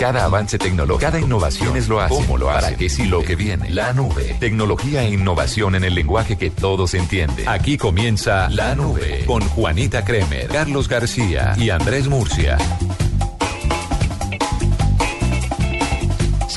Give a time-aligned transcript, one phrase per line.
[0.00, 2.14] Cada avance tecnológico, cada innovación es lo hace.
[2.14, 2.62] ¿Cómo lo hace?
[2.62, 3.68] ¿Para qué si lo que viene?
[3.68, 4.34] La nube.
[4.40, 7.46] Tecnología e innovación en el lenguaje que todos entienden.
[7.46, 12.56] Aquí comienza La Nube con Juanita Kremer, Carlos García y Andrés Murcia.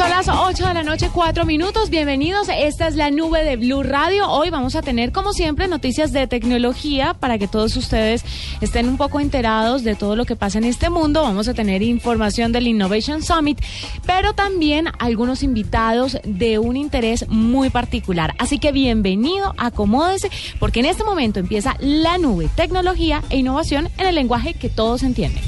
[0.04, 1.90] Son las 8 de la noche, 4 minutos.
[1.90, 2.50] Bienvenidos.
[2.54, 4.30] Esta es la nube de Blue Radio.
[4.30, 8.26] Hoy vamos a tener, como siempre, noticias de tecnología para que todos ustedes
[8.60, 11.22] estén un poco enterados de todo lo que pasa en este mundo.
[11.22, 13.62] Vamos a tener información del Innovation Summit,
[14.06, 18.36] pero también algunos invitados de un interés muy particular.
[18.40, 24.08] Así que bienvenido, acomódese, porque en este momento empieza la nube, tecnología e innovación en
[24.08, 25.44] el lenguaje que todos entienden.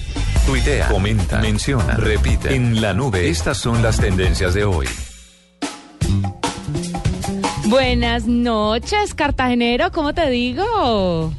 [0.45, 2.53] Tuitea, comenta, menciona, repite.
[2.53, 4.85] En la nube, estas son las tendencias de hoy.
[7.65, 11.33] Buenas noches, cartagenero, ¿cómo te digo?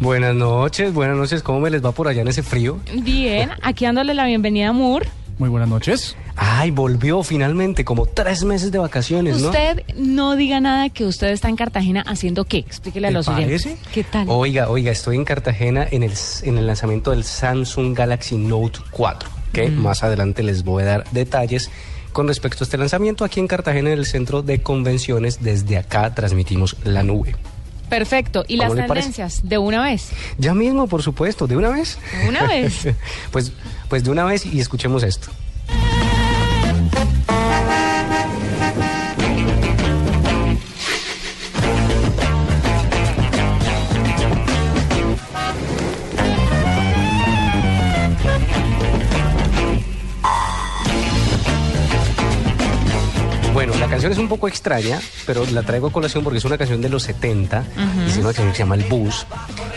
[0.00, 1.42] Buenas noches, buenas noches.
[1.42, 2.78] ¿Cómo me les va por allá en ese frío?
[2.94, 5.08] Bien, aquí dándole la bienvenida a Moore.
[5.38, 6.16] Muy buenas noches.
[6.34, 9.48] Ay, volvió finalmente, como tres meses de vacaciones, ¿no?
[9.48, 12.58] Usted no diga nada que usted está en Cartagena haciendo qué.
[12.58, 13.68] Explíquele a ¿Te los oyentes.
[13.92, 14.26] ¿Qué tal?
[14.28, 19.30] Oiga, oiga, estoy en Cartagena en el, en el lanzamiento del Samsung Galaxy Note 4,
[19.52, 21.70] que más adelante les voy a dar detalles.
[22.12, 26.14] Con respecto a este lanzamiento, aquí en Cartagena, en el centro de convenciones, desde acá
[26.14, 27.36] transmitimos la nube.
[27.88, 28.44] Perfecto.
[28.48, 29.40] ¿Y las tendencias?
[29.42, 30.10] ¿De una vez?
[30.38, 31.98] Ya mismo, por supuesto, ¿de una vez?
[32.22, 32.88] ¿De una vez?
[33.30, 33.52] pues,
[33.88, 35.28] pues de una vez y escuchemos esto.
[54.08, 56.88] Canción es un poco extraña, pero la traigo a colación porque es una canción de
[56.88, 57.64] los 70
[58.06, 59.26] y es una canción que se llama El Bus.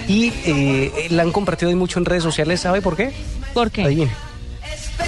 [0.08, 3.12] Y eh, la han compartido mucho en redes sociales, ¿sabe por qué?
[3.54, 3.84] ¿Por qué?
[3.84, 4.12] Adivine.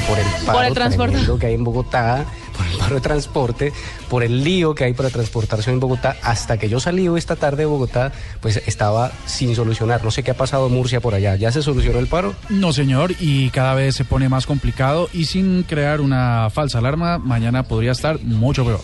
[0.08, 1.18] Por el paro Por el transporte.
[1.40, 2.26] que hay en Bogotá,
[2.58, 3.74] por el paro de transporte,
[4.10, 6.18] por el lío que hay para transportarse en Bogotá.
[6.24, 8.12] Hasta que yo salí esta tarde de Bogotá,
[8.42, 10.04] pues estaba sin solucionar.
[10.04, 11.36] No sé qué ha pasado Murcia por allá.
[11.36, 12.34] ¿Ya se solucionó el paro?
[12.50, 17.18] No, señor, y cada vez se pone más complicado y sin crear una falsa alarma,
[17.20, 18.82] mañana podría estar mucho peor.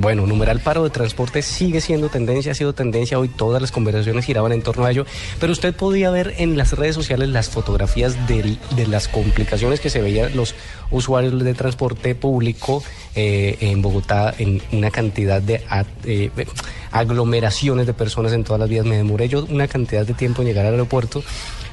[0.00, 4.24] Bueno, numeral paro de transporte sigue siendo tendencia, ha sido tendencia hoy, todas las conversaciones
[4.24, 5.06] giraban en torno a ello,
[5.38, 10.02] pero usted podía ver en las redes sociales las fotografías de, las complicaciones que se
[10.02, 10.56] veían los
[10.90, 12.82] usuarios de transporte público
[13.14, 15.62] eh, en Bogotá en una cantidad de
[16.04, 16.30] eh,
[16.90, 18.84] aglomeraciones de personas en todas las vías.
[18.84, 21.22] Me demoré yo una cantidad de tiempo en llegar al aeropuerto.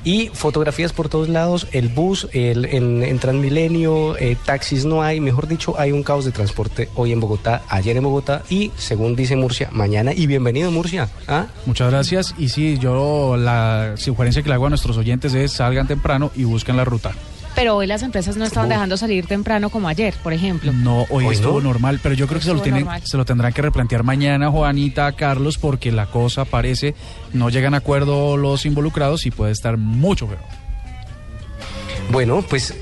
[0.03, 5.19] Y fotografías por todos lados, el bus, el, en, en Transmilenio, eh, taxis no hay,
[5.19, 9.15] mejor dicho, hay un caos de transporte hoy en Bogotá, ayer en Bogotá y, según
[9.15, 10.13] dice Murcia, mañana.
[10.13, 11.09] Y bienvenido Murcia.
[11.27, 11.47] ¿Ah?
[11.65, 15.87] Muchas gracias y sí, yo la sugerencia que le hago a nuestros oyentes es salgan
[15.87, 17.11] temprano y busquen la ruta.
[17.61, 20.73] Pero hoy las empresas no estaban dejando salir temprano como ayer, por ejemplo.
[20.73, 21.67] No, hoy, Hoy estuvo no.
[21.67, 25.11] normal, pero yo creo que se lo, tienen, se lo tendrán que replantear mañana, Juanita,
[25.11, 26.95] Carlos, porque la cosa parece,
[27.33, 30.41] no llegan a acuerdo los involucrados y puede estar mucho peor.
[32.11, 32.73] Bueno, pues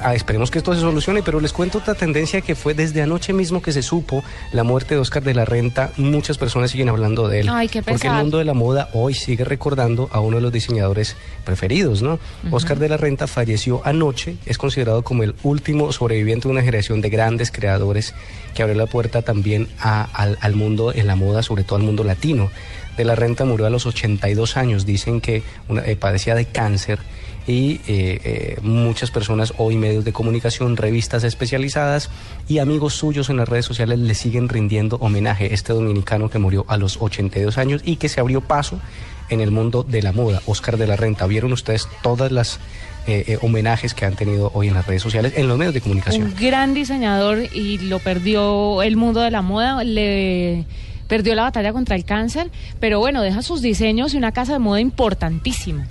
[0.00, 3.32] ah, esperemos que esto se solucione, pero les cuento otra tendencia que fue desde anoche
[3.32, 5.90] mismo que se supo la muerte de Oscar de la Renta.
[5.96, 7.48] Muchas personas siguen hablando de él.
[7.50, 10.52] Ay, qué Porque el mundo de la moda hoy sigue recordando a uno de los
[10.52, 12.18] diseñadores preferidos, ¿no?
[12.50, 17.00] Oscar de la Renta falleció anoche, es considerado como el último sobreviviente de una generación
[17.00, 18.14] de grandes creadores
[18.54, 21.82] que abrió la puerta también a- al, al mundo en la moda, sobre todo al
[21.84, 22.50] mundo latino.
[22.96, 26.98] De la Renta murió a los 82 años, dicen que una- eh, padecía de cáncer
[27.46, 32.10] y eh, eh, muchas personas hoy medios de comunicación, revistas especializadas
[32.48, 36.38] y amigos suyos en las redes sociales le siguen rindiendo homenaje a este dominicano que
[36.38, 38.80] murió a los 82 años y que se abrió paso
[39.28, 41.26] en el mundo de la moda, Oscar de la Renta.
[41.26, 42.58] ¿Vieron ustedes todas las
[43.06, 45.80] eh, eh, homenajes que han tenido hoy en las redes sociales, en los medios de
[45.80, 46.24] comunicación?
[46.24, 49.82] Un gran diseñador y lo perdió el mundo de la moda.
[49.84, 50.64] Le
[51.08, 52.50] perdió la batalla contra el cáncer,
[52.80, 55.86] pero bueno, deja sus diseños y una casa de moda importantísima.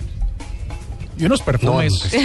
[1.18, 1.92] Y unos perfumes.
[2.12, 2.20] No,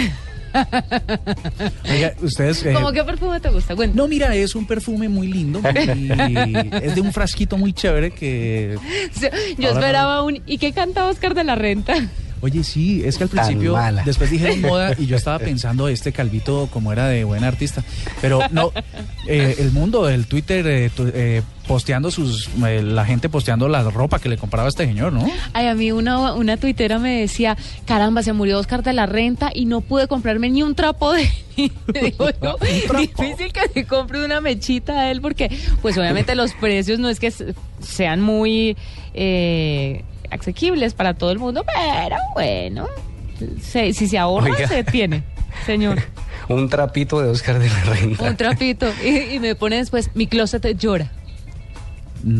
[1.90, 2.64] Oiga, ustedes...
[2.64, 3.74] eh, ¿Cómo qué perfume te gusta?
[3.74, 8.10] Bueno, No, mira, es un perfume muy lindo y es de un frasquito muy chévere
[8.10, 8.76] que...
[9.58, 10.42] yo esperaba un...
[10.46, 11.94] ¿Y qué canta Oscar de la Renta?
[12.42, 14.02] Oye, sí, es que al principio, mala.
[14.04, 17.82] después dijeron moda y yo estaba pensando, este calvito como era de buen artista.
[18.20, 18.72] Pero no,
[19.28, 23.84] eh, el mundo del Twitter eh, tu- eh, posteando sus, eh, la gente posteando la
[23.84, 25.24] ropa que le compraba a este señor, ¿no?
[25.52, 27.56] Ay, a mí una, una tuitera me decía,
[27.86, 31.30] caramba, se murió Oscar de la Renta y no pude comprarme ni un trapo de...
[31.56, 32.56] Digo yo,
[32.98, 35.48] difícil que se compre una mechita a él porque,
[35.80, 38.76] pues obviamente los precios no es que se- sean muy
[39.14, 42.86] eh, asequibles para todo el mundo, pero bueno,
[43.60, 44.68] se- si se ahorra, Oiga.
[44.68, 45.22] se tiene,
[45.66, 46.02] señor.
[46.48, 48.24] Un trapito de Oscar de la Renta.
[48.24, 48.86] Un trapito.
[49.04, 51.10] Y, y me pone después, mi closet llora.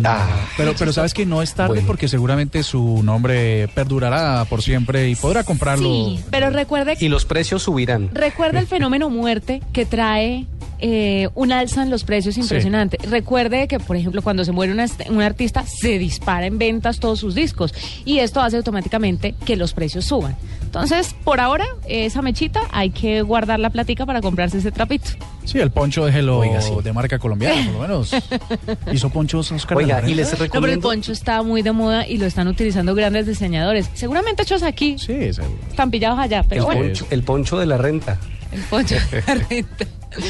[0.05, 0.27] Ah,
[0.57, 1.87] Pero, pero sabes que no es tarde Bueno.
[1.87, 5.89] porque seguramente su nombre perdurará por siempre y podrá comprarlo.
[5.89, 8.11] Sí, pero recuerde y los precios subirán.
[8.13, 10.47] Recuerda el fenómeno muerte que trae
[10.79, 12.99] eh, un alza en los precios impresionante.
[13.09, 17.21] Recuerde que, por ejemplo, cuando se muere una un artista, se dispara en ventas todos
[17.21, 17.73] sus discos
[18.05, 20.37] y esto hace automáticamente que los precios suban.
[20.75, 25.11] Entonces, por ahora, esa mechita hay que guardar la platica para comprarse ese trapito.
[25.45, 26.73] Sí, el poncho de Hello Oiga, sí.
[26.83, 28.15] de marca colombiana, por lo menos.
[28.93, 30.89] Hizo ponchos Oscar Oiga, y les No, pero el recomiendo...
[30.89, 33.91] poncho está muy de moda y lo están utilizando grandes diseñadores.
[33.93, 35.59] Seguramente hechos aquí, Sí, seguro.
[35.69, 38.19] están pillados allá, pero el, bueno, poncho, el poncho de la renta.
[38.53, 39.87] el poncho de la renta.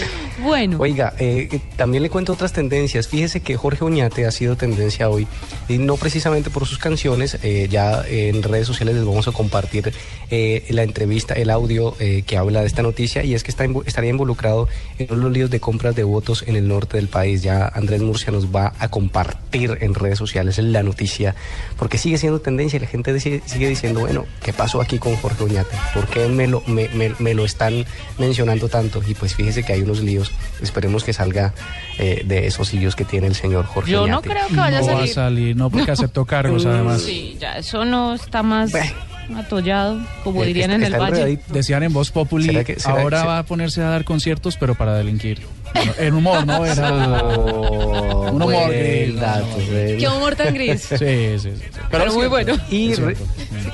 [0.43, 0.79] Bueno.
[0.81, 3.07] Oiga, eh, eh, también le cuento otras tendencias.
[3.07, 5.27] Fíjese que Jorge Oñate ha sido tendencia hoy,
[5.69, 9.93] y no precisamente por sus canciones, eh, ya en redes sociales les vamos a compartir
[10.31, 13.67] eh, la entrevista, el audio eh, que habla de esta noticia, y es que está
[13.87, 14.69] estaría involucrado
[14.99, 17.43] en los líos de compras de votos en el norte del país.
[17.43, 21.37] Ya Andrés Murcia nos va a compartir en redes sociales la noticia,
[21.77, 25.15] porque sigue siendo tendencia y la gente dice- sigue diciendo, bueno, ¿qué pasó aquí con
[25.17, 25.77] Jorge Oñate?
[25.95, 27.85] ¿Por qué me lo, me, me- me lo están
[28.19, 29.01] mencionando tanto?
[29.07, 30.31] Y pues fíjese que hay unos líos,
[30.63, 31.53] esperemos que salga
[31.99, 34.81] eh, de esos líos que tiene el señor Jorge Yo no creo que vaya a
[34.81, 35.15] No va a salir.
[35.15, 37.03] salir, no porque aceptó cargos además.
[37.03, 38.93] Sí, ya eso no está más Bueno.
[39.37, 41.11] atollado, como Eh, dirían está- en el valle.
[41.13, 41.53] enredadito.
[41.55, 44.75] Decían en Voz Populi, ¿Será que- será- ahora va a ponerse a dar conciertos, pero
[44.75, 45.41] para delinquir.
[45.75, 46.65] Bueno, en humor, ¿no?
[46.67, 49.65] Era Oh, un humor gris, no, dato, no.
[49.73, 50.83] buen- Qué humor tan gris.
[50.83, 51.51] Sí, sí, sí.
[51.57, 51.63] sí.
[51.91, 52.57] Pero muy cierto, bueno.
[52.71, 53.17] Re-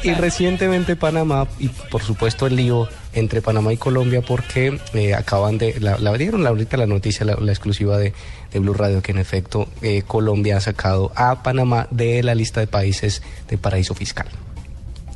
[0.04, 5.58] y recientemente Panamá, y por supuesto el lío entre Panamá y Colombia, porque eh, acaban
[5.58, 8.12] de, la, la dieron ahorita la noticia, la, la exclusiva de,
[8.52, 12.60] de Blue Radio, que en efecto eh, Colombia ha sacado a Panamá de la lista
[12.60, 14.28] de países de paraíso fiscal.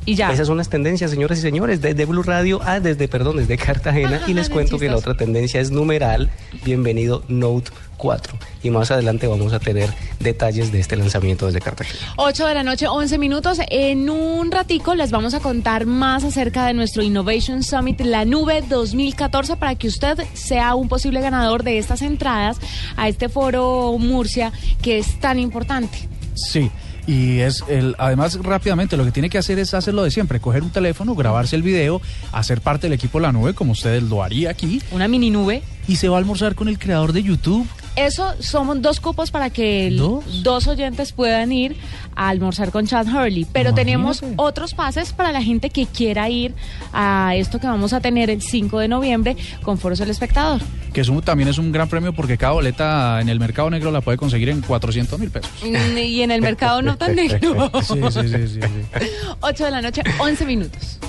[0.05, 0.31] Y ya.
[0.31, 4.21] Esas son las tendencias, señores y señores, desde Blue Radio, ah, desde, perdón, desde Cartagena,
[4.27, 6.29] y les cuento que la otra tendencia es numeral,
[6.65, 8.37] bienvenido Note 4.
[8.63, 9.89] Y más adelante vamos a tener
[10.19, 11.99] detalles de este lanzamiento desde Cartagena.
[12.17, 13.59] 8 de la noche, 11 minutos.
[13.69, 18.61] En un ratico les vamos a contar más acerca de nuestro Innovation Summit, la nube
[18.67, 22.57] 2014, para que usted sea un posible ganador de estas entradas
[22.97, 24.51] a este foro Murcia
[24.81, 25.97] que es tan importante.
[26.35, 26.69] Sí.
[27.05, 30.63] Y es el, además rápidamente lo que tiene que hacer es hacerlo de siempre, coger
[30.63, 32.01] un teléfono, grabarse el video,
[32.31, 35.63] hacer parte del equipo La Nube como ustedes lo haría aquí Una mini nube.
[35.87, 37.67] y se va a almorzar con el creador de YouTube.
[37.95, 40.41] Eso somos dos cupos para que el- ¿Dos?
[40.41, 41.75] dos oyentes puedan ir
[42.15, 43.45] a almorzar con Chad Hurley.
[43.45, 43.81] Pero Imagínate.
[43.85, 46.55] tenemos otros pases para la gente que quiera ir
[46.91, 50.61] a esto que vamos a tener el 5 de noviembre con Foros El Espectador.
[50.91, 53.91] Que es un- también es un gran premio porque cada boleta en el mercado negro
[53.91, 55.51] la puede conseguir en 400 mil pesos.
[55.63, 57.71] Mm, Y en el mercado no tan negro.
[57.83, 59.07] Sí, sí, sí, sí, sí.
[59.41, 60.99] 8 de la noche, 11 minutos.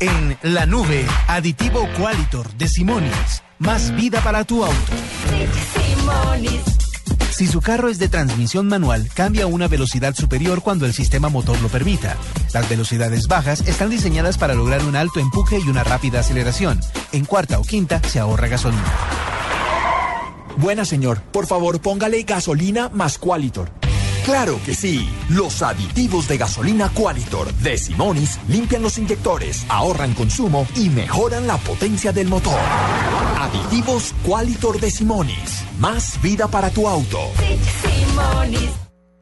[0.00, 3.42] En la nube, aditivo Qualitor de Simonis.
[3.58, 4.76] Más vida para tu auto.
[7.30, 11.28] Si su carro es de transmisión manual, cambia a una velocidad superior cuando el sistema
[11.28, 12.16] motor lo permita.
[12.52, 16.80] Las velocidades bajas están diseñadas para lograr un alto empuje y una rápida aceleración.
[17.12, 18.92] En cuarta o quinta se ahorra gasolina.
[20.56, 23.77] Buena señor, por favor póngale gasolina más Qualitor.
[24.28, 25.08] Claro que sí.
[25.30, 31.56] Los aditivos de gasolina Qualitor de Simonis limpian los inyectores, ahorran consumo y mejoran la
[31.56, 32.60] potencia del motor.
[33.38, 35.64] Aditivos Qualitor de Simonis.
[35.78, 37.18] Más vida para tu auto.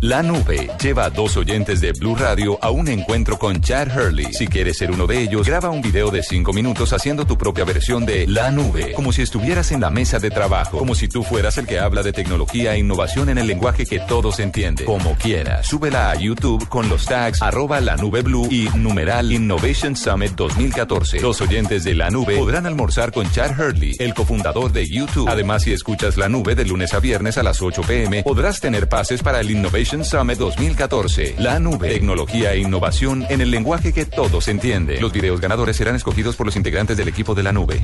[0.00, 4.32] La nube lleva a dos oyentes de Blue Radio a un encuentro con Chad Hurley.
[4.32, 7.64] Si quieres ser uno de ellos, graba un video de cinco minutos haciendo tu propia
[7.64, 11.24] versión de La nube, como si estuvieras en la mesa de trabajo, como si tú
[11.24, 14.86] fueras el que habla de tecnología e innovación en el lenguaje que todos entienden.
[14.86, 19.96] Como quieras, súbela a YouTube con los tags arroba la nube blue y numeral Innovation
[19.96, 21.20] Summit 2014.
[21.20, 25.28] Los oyentes de La nube podrán almorzar con Chad Hurley, el cofundador de YouTube.
[25.28, 28.88] Además, si escuchas La nube de lunes a viernes a las 8 pm, podrás tener
[28.88, 31.36] pases para el Innovation Summit 2014.
[31.38, 35.00] La nube, tecnología e innovación en el lenguaje que todos entienden.
[35.00, 37.80] Los videos ganadores serán escogidos por los integrantes del equipo de la nube.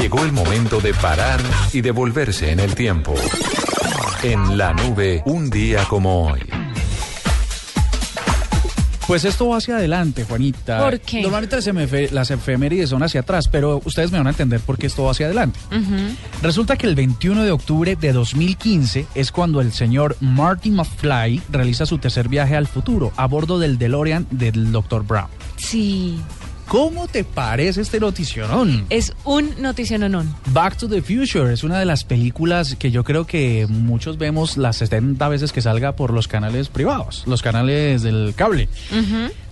[0.00, 1.40] Llegó el momento de parar
[1.72, 3.14] y devolverse en el tiempo.
[4.22, 6.55] En la nube, un día como hoy.
[9.06, 10.78] Pues esto va hacia adelante, Juanita.
[10.82, 11.22] ¿Por qué?
[11.22, 11.56] Normalmente
[12.10, 15.12] las, efemérides son hacia atrás, pero ustedes me van a entender por qué esto va
[15.12, 15.60] hacia adelante.
[16.42, 21.86] Resulta que el 21 de octubre de 2015 es cuando el señor Marty McFly realiza
[21.86, 25.04] su tercer viaje al futuro a bordo del DeLorean del Dr.
[25.04, 25.28] Brown.
[25.56, 26.18] Sí.
[26.68, 28.86] ¿Cómo te parece este noticionón?
[28.90, 30.34] Es un noticiononón.
[30.46, 34.56] Back to the Future es una de las películas que yo creo que muchos vemos
[34.56, 38.68] las 70 veces que salga por los canales privados, los canales del cable.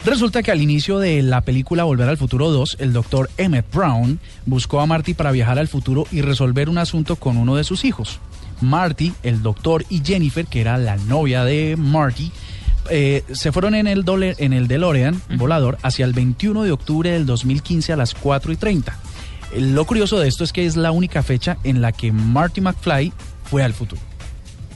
[0.05, 4.19] Resulta que al inicio de la película Volver al Futuro 2, el doctor Emmett Brown
[4.45, 7.85] buscó a Marty para viajar al futuro y resolver un asunto con uno de sus
[7.85, 8.19] hijos.
[8.61, 12.33] Marty, el doctor y Jennifer, que era la novia de Marty,
[12.91, 17.11] eh, se fueron en el, dole- en el DeLorean volador hacia el 21 de octubre
[17.11, 18.97] del 2015 a las 4 y 30.
[19.53, 22.61] Eh, Lo curioso de esto es que es la única fecha en la que Marty
[22.61, 23.13] McFly
[23.45, 24.01] fue al futuro.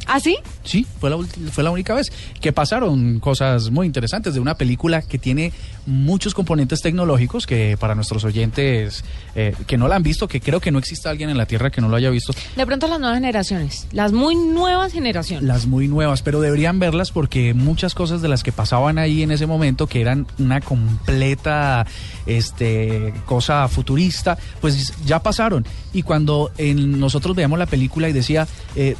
[0.08, 0.36] ¿Ah, sí?
[0.64, 1.18] Sí, fue la,
[1.52, 2.10] fue la única vez
[2.40, 5.52] que pasaron cosas muy interesantes de una película que tiene
[5.86, 10.60] muchos componentes tecnológicos que para nuestros oyentes eh, que no la han visto, que creo
[10.60, 12.98] que no existe alguien en la Tierra que no lo haya visto, De pronto las
[13.00, 15.44] nuevas generaciones, las muy nuevas generaciones.
[15.46, 19.30] las muy nuevas, pero deberían verlas porque muchas cosas de las que pasaban ahí en
[19.30, 21.86] ese momento, que eran una completa
[22.26, 25.64] este, cosa futurista, pues ya pasaron.
[25.92, 28.46] Y cuando en- nosotros veíamos la película y decía...
[28.76, 28.96] eh,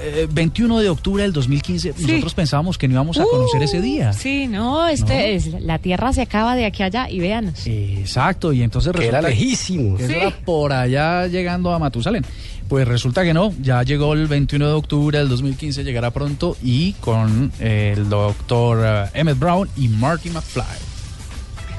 [0.00, 4.12] eh, 21 de octubre del 2015, nosotros pensábamos que no íbamos a conocer ese día.
[4.12, 5.20] Sí, no, este ¿No?
[5.20, 7.66] es la Tierra se acaba de aquí a allá y véanos.
[7.66, 9.96] Exacto, y entonces Que era resulta lejísimo.
[9.96, 10.12] que Sí.
[10.14, 12.24] era por allá llegando a Matusalén.
[12.68, 16.92] Pues resulta que no, ya llegó el 21 de octubre del 2015, llegará pronto y
[16.94, 20.64] con el doctor eh, Emmett Brown y Marty McFly.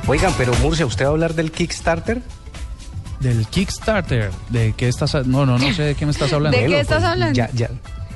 [0.08, 2.22] Oigan, pero Murcia, ¿usted va a hablar del Kickstarter?
[3.22, 5.14] Del Kickstarter, ¿de qué estás?
[5.26, 6.58] No, no, no sé de qué me estás hablando.
[6.58, 7.34] ¿De qué estás hablando?
[7.34, 7.70] Ya, ya.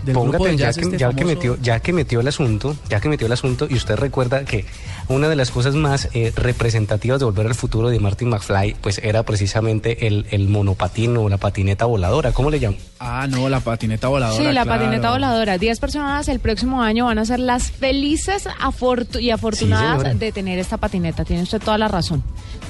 [0.08, 2.28] Del grupo Póngate, de ya, jazz que, este ya que metió, ya que metió el
[2.28, 4.66] asunto, ya que metió el asunto, y usted recuerda que
[5.10, 9.00] una de las cosas más eh, representativas de Volver al Futuro de Martin McFly, pues
[9.04, 12.80] era precisamente el, el monopatín o la patineta voladora, ¿cómo le llaman?
[13.00, 14.38] Ah, no, la patineta voladora.
[14.38, 14.80] Sí, la claro.
[14.82, 15.58] patineta voladora.
[15.58, 20.58] Diez personas el próximo año van a ser las felices afortu- y afortunadas de tener
[20.60, 21.24] esta patineta.
[21.26, 22.24] Tiene usted toda la razón.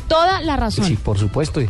[0.08, 0.86] Toda la razón.
[0.86, 1.62] Sí, por supuesto.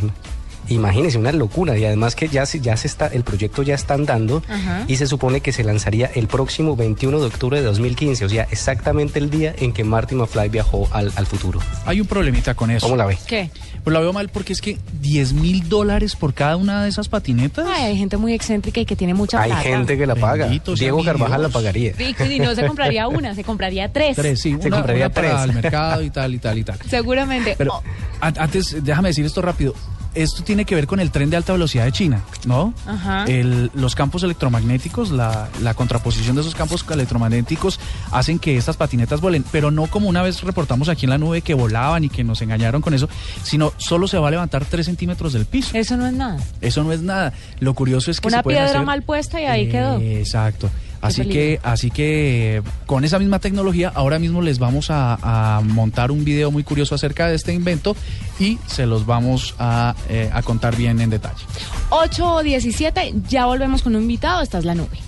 [0.68, 1.76] Imagínese, una locura.
[1.78, 4.84] Y además que ya se, ya se está, el proyecto ya está andando Ajá.
[4.86, 8.46] y se supone que se lanzaría el próximo 21 de octubre de 2015, o sea,
[8.50, 11.60] exactamente el día en que Martin McFly viajó al, al futuro.
[11.86, 12.86] Hay un problemita con eso.
[12.86, 13.18] ¿Cómo la ve?
[13.26, 13.50] ¿Qué?
[13.84, 17.08] Pues la veo mal porque es que 10 mil dólares por cada una de esas
[17.08, 17.66] patinetas.
[17.68, 19.62] Ay, hay gente muy excéntrica y que tiene mucha Hay plata.
[19.62, 20.44] gente que la paga.
[20.44, 21.94] Bendito Diego Carvajal la pagaría.
[21.96, 24.16] Sí, y no se compraría una, se compraría tres.
[24.16, 25.42] Tres, sí, Se una, compraría una para tres.
[25.44, 26.78] el mercado y tal y tal y tal.
[26.88, 27.54] Seguramente.
[27.56, 27.82] Pero Oh,
[28.20, 29.74] an- antes, déjame decir esto rápido.
[30.14, 32.74] Esto tiene que ver con el tren de alta velocidad de China, ¿no?
[32.86, 33.24] Ajá.
[33.26, 37.78] El- los campos electromagnéticos, la, la contraposición de esos campos electromagnéticos
[38.10, 41.42] hacen que estas patinetas vuelen, pero no como una vez reportamos aquí en la nube
[41.42, 43.08] que volaban y que nos engañaron con eso,
[43.42, 45.70] sino solo se va a levantar 3 centímetros del piso.
[45.76, 46.38] eso no es nada.
[46.60, 47.32] Eso no es nada.
[47.60, 49.98] Lo curioso es que Una se piedra hacer- mal puesta y ahí quedó.
[50.00, 50.70] Exacto.
[51.00, 56.10] Así que, así que con esa misma tecnología, ahora mismo les vamos a, a montar
[56.10, 57.96] un video muy curioso acerca de este invento
[58.38, 61.44] y se los vamos a, eh, a contar bien en detalle.
[61.90, 64.42] 8 o 17, ya volvemos con un invitado.
[64.42, 65.07] Esta es la nube.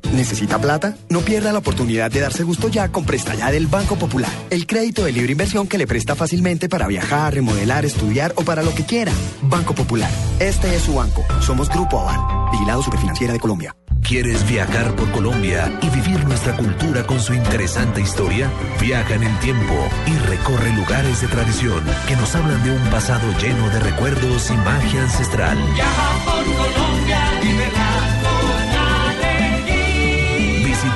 [0.13, 0.95] ¿Necesita plata?
[1.09, 4.31] No pierda la oportunidad de darse gusto ya con Presta Ya del Banco Popular.
[4.49, 8.63] El crédito de libre inversión que le presta fácilmente para viajar, remodelar, estudiar o para
[8.63, 9.11] lo que quiera.
[9.43, 10.11] Banco Popular.
[10.39, 11.23] Este es su banco.
[11.41, 12.51] Somos Grupo Aval.
[12.51, 13.75] Vigilado Superfinanciera de Colombia.
[14.01, 18.51] ¿Quieres viajar por Colombia y vivir nuestra cultura con su interesante historia?
[18.81, 19.73] Viaja en el tiempo
[20.07, 24.53] y recorre lugares de tradición que nos hablan de un pasado lleno de recuerdos y
[24.53, 25.57] magia ancestral.
[25.73, 27.19] Viaja por Colombia,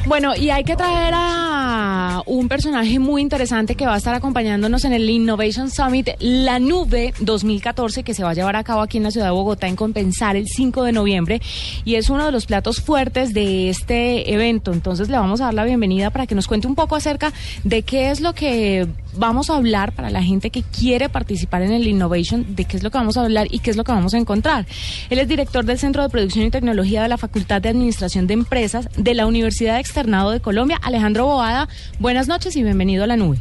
[0.09, 4.83] Bueno, y hay que traer a un personaje muy interesante que va a estar acompañándonos
[4.85, 8.97] en el Innovation Summit, la nube 2014, que se va a llevar a cabo aquí
[8.97, 11.41] en la ciudad de Bogotá en Compensar el 5 de noviembre.
[11.85, 14.73] Y es uno de los platos fuertes de este evento.
[14.73, 17.31] Entonces le vamos a dar la bienvenida para que nos cuente un poco acerca
[17.63, 21.71] de qué es lo que vamos a hablar para la gente que quiere participar en
[21.71, 23.91] el Innovation, de qué es lo que vamos a hablar y qué es lo que
[23.91, 24.65] vamos a encontrar.
[25.09, 28.33] Él es director del Centro de Producción y Tecnología de la Facultad de Administración de
[28.33, 31.67] Empresas de la Universidad Externado de Colombia, Alejandro Boada.
[31.99, 33.37] Buenas noches y bienvenido a la nube.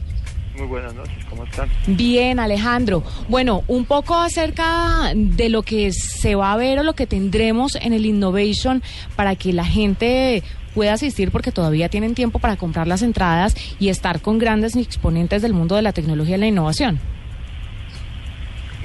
[0.58, 1.68] Muy buenas noches, ¿cómo están?
[1.86, 3.04] Bien, Alejandro.
[3.28, 7.76] Bueno, un poco acerca de lo que se va a ver o lo que tendremos
[7.76, 8.82] en el Innovation
[9.14, 10.42] para que la gente
[10.78, 15.42] pueda asistir porque todavía tienen tiempo para comprar las entradas y estar con grandes exponentes
[15.42, 17.00] del mundo de la tecnología y la innovación.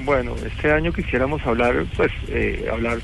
[0.04, 2.98] Bueno, este año quisiéramos hablar, pues, eh, hablar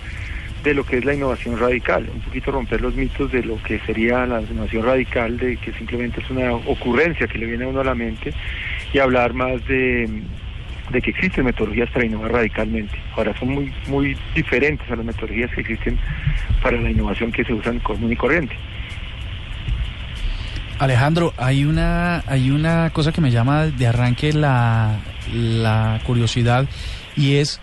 [0.65, 3.79] de lo que es la innovación radical, un poquito romper los mitos de lo que
[3.87, 7.83] sería la innovación radical, de que simplemente es una ocurrencia que le viene a uno
[7.83, 8.35] a la mente,
[8.93, 10.11] y hablar más de,
[10.91, 12.99] de que existen metodologías para innovar radicalmente.
[13.17, 15.97] Ahora son muy, muy diferentes a las metodologías que existen
[16.61, 18.57] para la innovación que se usan común y corriente.
[20.81, 24.99] Alejandro, hay una, hay una cosa que me llama de arranque la,
[25.31, 26.67] la curiosidad
[27.15, 27.61] y es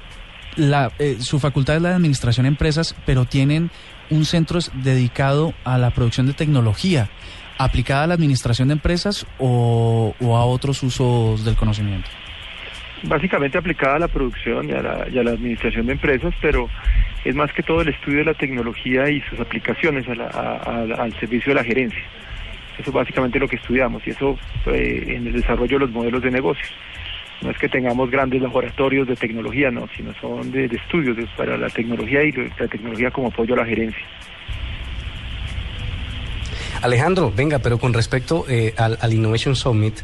[0.55, 3.71] la, eh, su facultad es la de administración de empresas, pero tienen
[4.11, 7.09] un centro dedicado a la producción de tecnología,
[7.57, 12.07] aplicada a la administración de empresas o, o a otros usos del conocimiento.
[13.01, 16.69] Básicamente aplicada a la producción y a la, y a la administración de empresas, pero
[17.25, 20.27] es más que todo el estudio de la tecnología y sus aplicaciones a la,
[20.99, 22.03] al servicio de la gerencia.
[22.77, 26.21] Eso es básicamente lo que estudiamos y eso eh, en el desarrollo de los modelos
[26.21, 26.69] de negocios.
[27.41, 31.69] No es que tengamos grandes laboratorios de tecnología, no, sino son de, estudios para la
[31.69, 34.01] tecnología y la tecnología como apoyo a la gerencia.
[36.81, 39.99] Alejandro, venga, pero con respecto eh, al, al Innovation Summit,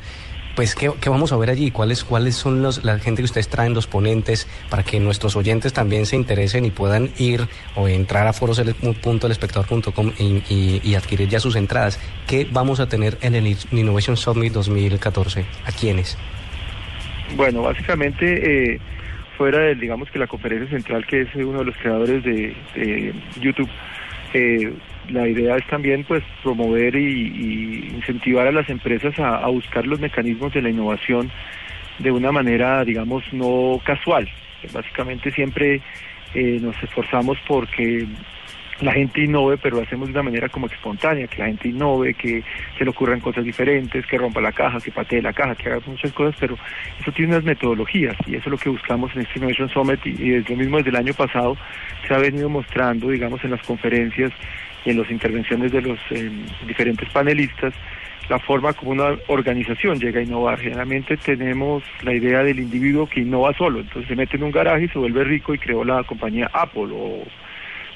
[0.56, 1.72] pues ¿qué, qué vamos a ver allí?
[1.72, 5.74] ¿Cuáles, cuáles son los, la gente que ustedes traen, los ponentes, para que nuestros oyentes
[5.74, 11.56] también se interesen y puedan ir o entrar a foros.elespectador.com y, y, adquirir ya sus
[11.56, 12.00] entradas?
[12.28, 15.46] ¿Qué vamos a tener en el Innovation Summit 2014?
[15.66, 16.18] ¿A quiénes?
[17.36, 18.80] Bueno, básicamente, eh,
[19.38, 23.14] fuera de, digamos que la conferencia central, que es uno de los creadores de, de
[23.40, 23.70] YouTube,
[24.34, 24.72] eh,
[25.10, 30.00] la idea es también pues promover y, y incentivar a las empresas a, buscar los
[30.00, 31.32] mecanismos de la innovación
[32.00, 34.30] de una manera, digamos, no casual.
[34.74, 35.82] Básicamente siempre
[36.34, 38.08] eh, nos esforzamos porque
[38.82, 42.14] la gente innove, pero lo hacemos de una manera como espontánea, que la gente innove,
[42.16, 42.44] que
[42.78, 45.82] se le ocurran cosas diferentes, que rompa la caja, que patee la caja, que haga
[45.86, 46.58] muchas cosas, pero
[47.00, 50.34] eso tiene unas metodologías y eso es lo que buscamos en este Innovation Summit y
[50.34, 51.56] es lo mismo desde el año pasado
[52.08, 54.32] se ha venido mostrando, digamos, en las conferencias
[54.86, 56.30] y en las intervenciones de los eh,
[56.68, 57.74] diferentes panelistas,
[58.30, 60.60] la forma como una organización llega a innovar.
[60.60, 64.86] Generalmente tenemos la idea del individuo que innova solo, entonces se mete en un garaje
[64.86, 67.24] y se vuelve rico y creó la compañía Apple o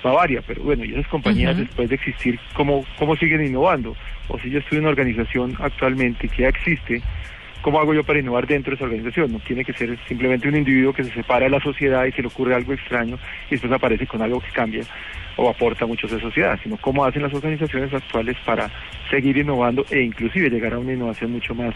[0.03, 3.95] Bavaria, pero bueno, y esas compañías después de existir, ¿cómo, ¿cómo siguen innovando?
[4.27, 7.01] O si yo estoy en una organización actualmente que ya existe,
[7.67, 9.29] ¿cómo hago yo para innovar dentro de esa organización?
[9.29, 12.21] No tiene que ser simplemente un individuo que se separa de la sociedad y se
[12.21, 14.83] le ocurre algo extraño y después aparece con algo que cambia
[15.35, 18.71] o aporta mucho a esa sociedad, sino cómo hacen las organizaciones actuales para
[19.09, 21.75] seguir innovando e inclusive llegar a una innovación mucho más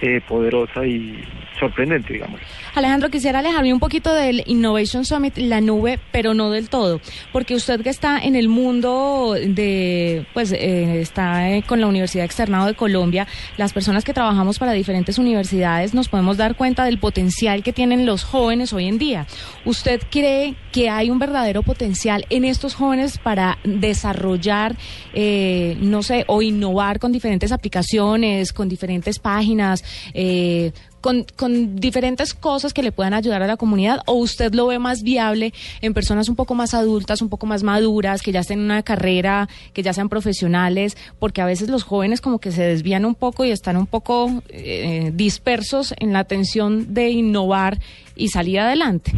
[0.00, 1.22] eh, poderosa y
[1.58, 2.40] sorprendente, digamos.
[2.74, 7.00] Alejandro, quisiera alejarme un poquito del Innovation Summit, la nube, pero no del todo,
[7.32, 12.24] porque usted que está en el mundo de, pues, eh, está eh, con la Universidad
[12.24, 13.26] Externado de Colombia,
[13.56, 18.06] las personas que trabajamos para diferentes universidades nos podemos dar cuenta del potencial que tienen
[18.06, 19.26] los jóvenes hoy en día.
[19.64, 24.74] ¿Usted cree que hay un verdadero potencial en estos jóvenes para desarrollar,
[25.12, 32.32] eh, no sé, o innovar con diferentes aplicaciones, con diferentes páginas, eh, con, con diferentes
[32.32, 35.92] cosas que le puedan ayudar a la comunidad o usted lo ve más viable en
[35.92, 39.48] personas un poco más adultas, un poco más maduras, que ya estén en una carrera,
[39.74, 43.44] que ya sean profesionales, porque a veces los jóvenes como que se desvían un poco
[43.44, 47.78] y están un poco eh, dispersos en la atención de innovar
[48.16, 49.12] y salir adelante.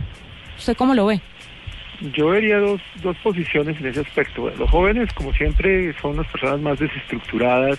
[0.58, 1.20] ¿Usted cómo lo ve?
[2.14, 4.50] yo vería dos, dos posiciones en ese aspecto.
[4.50, 7.78] Los jóvenes, como siempre, son las personas más desestructuradas,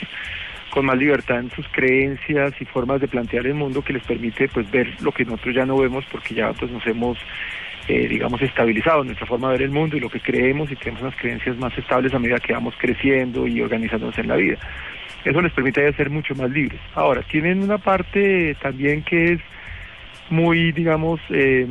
[0.77, 4.47] con más libertad en sus creencias y formas de plantear el mundo que les permite
[4.47, 7.17] pues ver lo que nosotros ya no vemos porque ya pues nos hemos
[7.87, 11.01] eh, digamos estabilizado nuestra forma de ver el mundo y lo que creemos y tenemos
[11.01, 14.59] unas creencias más estables a medida que vamos creciendo y organizándonos en la vida.
[15.25, 16.79] Eso les permite ser mucho más libres.
[16.93, 19.39] Ahora, tienen una parte también que es
[20.29, 21.65] muy, digamos, eh,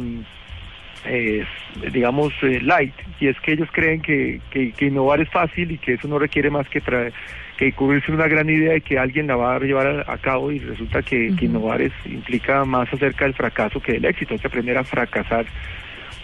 [1.93, 5.93] digamos, light, y es que ellos creen que, que, que, innovar es fácil y que
[5.93, 7.13] eso no requiere más que traer
[7.57, 10.59] que cubrirse una gran idea y que alguien la va a llevar a, cabo y
[10.59, 14.77] resulta que, innovar es, implica más acerca del fracaso que del éxito, hay que aprender
[14.77, 15.47] a fracasar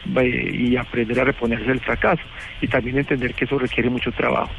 [0.04, 2.22] y aprender a reponerse del fracaso
[2.60, 4.52] y también entender que eso requiere mucho trabajo.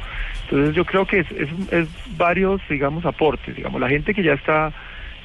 [0.44, 4.32] Entonces yo creo que es, es, es varios, digamos, aportes, digamos, la gente que ya
[4.32, 4.72] está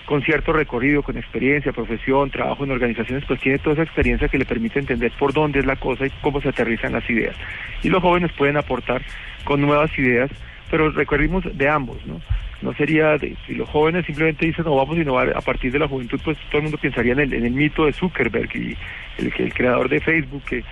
[0.09, 4.39] con cierto recorrido, con experiencia, profesión, trabajo en organizaciones, pues tiene toda esa experiencia que
[4.39, 7.35] le permite entender por dónde es la cosa y cómo se aterrizan las ideas.
[7.83, 9.03] Y los jóvenes pueden aportar
[9.43, 10.31] con nuevas ideas
[10.69, 12.21] pero recuerdimos de ambos, ¿no?
[12.61, 15.79] No sería de, si los jóvenes simplemente dicen no vamos a innovar a partir de
[15.79, 18.77] la juventud, pues todo el mundo pensaría en el, en el mito de Zuckerberg y
[19.17, 20.63] el, el creador de Facebook que,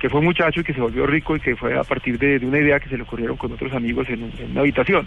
[0.00, 2.38] que fue un muchacho y que se volvió rico y que fue a partir de,
[2.44, 5.06] una idea que se le ocurrieron con otros amigos en, en una habitación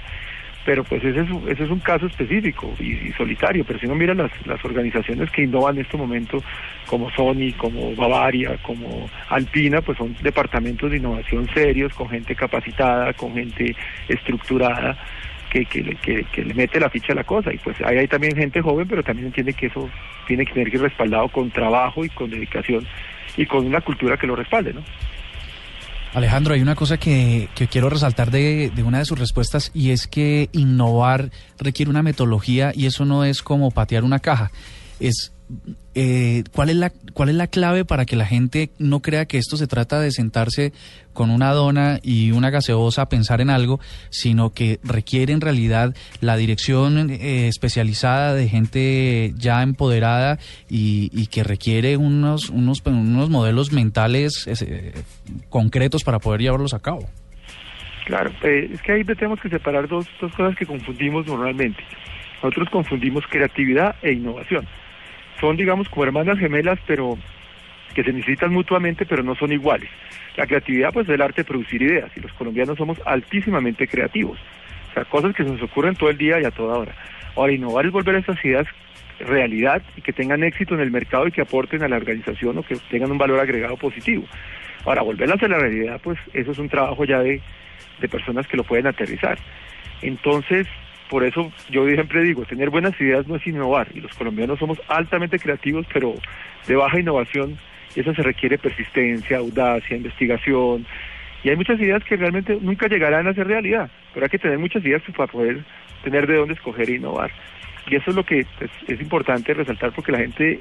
[0.67, 4.13] pero pues ese es, ese es un caso específico y, solitario, pero si uno mira
[4.13, 6.43] las, las organizaciones que innovan en este momento,
[6.87, 13.13] como Sony, como Bavaria, como Alpina, pues son departamentos de innovación serios, con gente capacitada,
[13.13, 13.77] con gente
[14.09, 14.97] estructurada,
[15.49, 17.53] que, que, que, que, le mete la ficha a la cosa.
[17.53, 19.89] Y pues ahí hay también gente joven, pero también entiende que eso
[20.27, 22.85] tiene que tener que ir respaldado con trabajo y con dedicación
[23.37, 24.81] y con una cultura que lo respalde, ¿no?
[26.17, 30.07] Alejandro, hay una cosa que, quiero resaltar de, de, una de sus respuestas y es
[30.07, 34.51] que innovar requiere una metodología y eso no es como patear una caja.
[34.99, 35.31] Es
[35.95, 39.37] eh, ¿cuál, es la, ¿cuál es la clave para que la gente no crea que
[39.37, 40.73] esto se trata de sentarse
[41.13, 43.79] con una dona y una gaseosa a pensar en algo,
[44.09, 50.37] sino que requiere en realidad la dirección eh, especializada de gente ya empoderada
[50.69, 54.93] y, que requiere unos, unos, unos modelos mentales eh,
[55.49, 57.09] concretos para poder llevarlos a cabo?
[58.05, 61.83] Claro, es que ahí tenemos que separar dos, dos cosas que confundimos normalmente.
[62.43, 64.67] Nosotros confundimos creatividad e innovación
[65.39, 67.17] son, digamos, como hermanas gemelas, pero
[67.93, 69.89] que se necesitan mutuamente, pero no son iguales.
[70.35, 74.37] La creatividad, pues, es el arte de producir ideas, y los colombianos somos altísimamente creativos.
[74.91, 76.95] O sea, cosas que se nos ocurren todo el día y a toda hora.
[77.35, 78.67] Ahora, innovar es volver a esas ideas
[79.19, 82.63] realidad y que tengan éxito en el mercado y que aporten a la organización o
[82.63, 84.25] que tengan un valor agregado positivo.
[84.85, 87.41] Ahora, volverlas a la realidad, pues, eso es un trabajo ya de,
[87.99, 89.39] de personas que lo pueden aterrizar.
[90.01, 90.67] Entonces,
[91.09, 94.81] por eso yo siempre digo, tener buenas ideas no es innovar, y los colombianos somos
[94.87, 96.13] altamente creativos, pero
[96.67, 97.57] de baja innovación,
[97.95, 100.85] eso se requiere persistencia, audacia, investigación,
[101.43, 104.57] y hay muchas ideas que realmente nunca llegarán a ser realidad, pero hay que tener
[104.59, 105.63] muchas ideas para poder
[106.03, 107.31] tener de dónde escoger e innovar.
[107.89, 110.59] Y eso es lo que pues, es importante resaltar porque la gente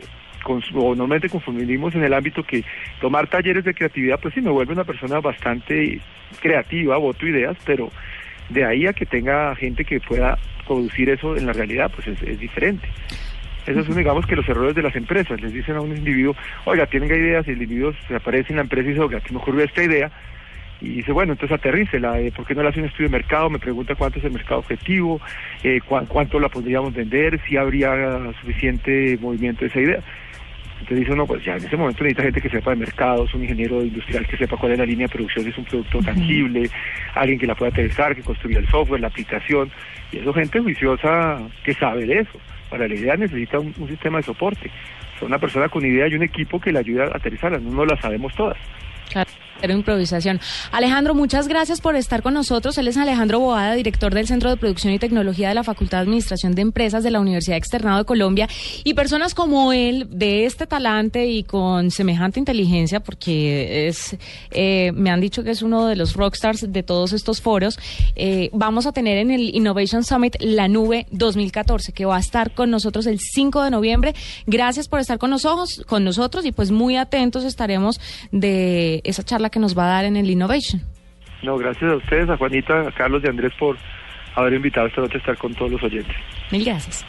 [0.49, 2.63] o normalmente confundimos en el ámbito que
[3.01, 6.01] tomar talleres de creatividad, pues sí me vuelve una persona bastante
[6.41, 7.91] creativa, voto ideas, pero
[8.49, 12.39] de ahí a que tenga gente que pueda producir eso en la realidad, pues es,
[12.39, 12.89] diferente.
[13.67, 15.41] Esos son, digamos, que los errores de las empresas.
[15.41, 18.63] Les dicen a un individuo, oiga, tienen ideas, y el individuo se aparece en la
[18.63, 20.11] empresa y dice, oiga, que me ocurrió esta idea,
[20.81, 23.51] y dice, bueno, entonces aterrícela, eh, ¿por qué no le hace un estudio de mercado?
[23.51, 25.21] Me pregunta cuánto es el mercado objetivo,
[25.63, 30.01] eh, cuánto la podríamos vender, si habría suficiente movimiento de esa idea.
[30.81, 33.43] Entonces dice uno, pues ya en ese momento necesita gente que sepa de mercados, un
[33.43, 36.71] ingeniero industrial que sepa cuál es la línea de producción, es un producto tangible,
[37.15, 39.71] alguien que la pueda aterrizar, que construya el software, la aplicación,
[40.13, 42.39] y eso gente juiciosa que sabe de eso.
[42.71, 44.71] Para la idea necesita un, sistema de soporte.
[45.21, 47.87] O una persona con idea y un equipo que le ayude a aterrizarla, no, no
[47.87, 48.59] las sabemos todas.
[49.11, 49.31] Claro.
[49.63, 50.41] Improvisación.
[50.73, 52.79] Alejandro, muchas gracias por estar con nosotros.
[52.79, 56.03] Él es Alejandro Boada, director del Centro de Producción y Tecnología de la Facultad de
[56.03, 58.49] Administración de Empresas de la Universidad Externado de Colombia.
[58.85, 64.17] Y personas como él, de este talante y con semejante inteligencia, porque es,
[64.51, 67.79] eh, me han dicho que es uno de los rockstars de todos estos foros,
[68.15, 72.53] eh, vamos a tener en el Innovation Summit la nube 2014, que va a estar
[72.53, 74.15] con nosotros el 5 de noviembre.
[74.47, 79.46] Gracias por estar con nosotros, con nosotros y pues muy atentos estaremos de esa charla
[79.51, 80.83] que nos va a dar en el Innovation.
[81.43, 83.77] No, gracias a ustedes, a Juanita, a Carlos y a Andrés por
[84.35, 86.15] haber invitado esta noche a estar con todos los oyentes.
[86.51, 87.05] Mil gracias.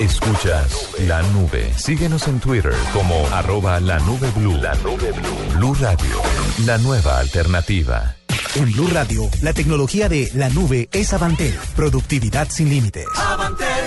[0.00, 1.72] Escuchas la nube.
[1.74, 4.56] Síguenos en Twitter como arroba la nube blue.
[4.56, 5.58] La nube blue.
[5.58, 6.22] Blue Radio,
[6.66, 8.14] la nueva alternativa.
[8.54, 11.54] En Blue Radio, la tecnología de la nube es Avantel.
[11.74, 13.06] Productividad sin límites.
[13.16, 13.77] Avantel.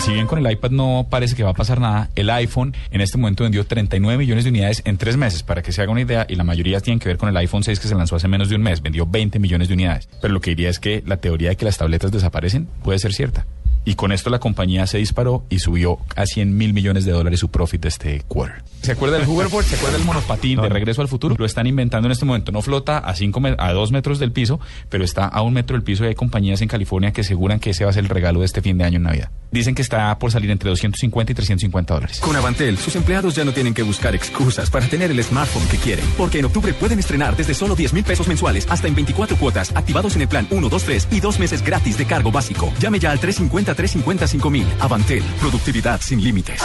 [0.00, 3.00] Si bien con el iPad no parece que va a pasar nada, el iPhone en
[3.00, 6.02] este momento vendió 39 millones de unidades en tres meses, para que se haga una
[6.02, 8.28] idea, y la mayoría tienen que ver con el iPhone 6 que se lanzó hace
[8.28, 10.08] menos de un mes, vendió 20 millones de unidades.
[10.20, 13.14] Pero lo que diría es que la teoría de que las tabletas desaparecen puede ser
[13.14, 13.46] cierta.
[13.86, 17.40] Y con esto la compañía se disparó y subió a 100 mil millones de dólares
[17.40, 18.62] su profit de este quarter.
[18.84, 19.64] ¿Se acuerda del hoverboard?
[19.64, 21.36] ¿Se acuerda del monopatín de regreso al futuro?
[21.38, 22.52] Lo están inventando en este momento.
[22.52, 25.82] No flota a, cinco a dos metros del piso, pero está a un metro del
[25.82, 28.40] piso y hay compañías en California que aseguran que ese va a ser el regalo
[28.40, 29.30] de este fin de año en Navidad.
[29.50, 32.20] Dicen que está por salir entre 250 y 350 dólares.
[32.20, 35.78] Con Avantel, sus empleados ya no tienen que buscar excusas para tener el smartphone que
[35.78, 36.04] quieren.
[36.18, 39.74] Porque en octubre pueden estrenar desde solo 10 mil pesos mensuales hasta en 24 cuotas,
[39.74, 42.70] activados en el plan 1, 2, 3 y dos meses gratis de cargo básico.
[42.80, 44.66] Llame ya al 350-350-5000.
[44.80, 46.60] Avantel, productividad sin límites.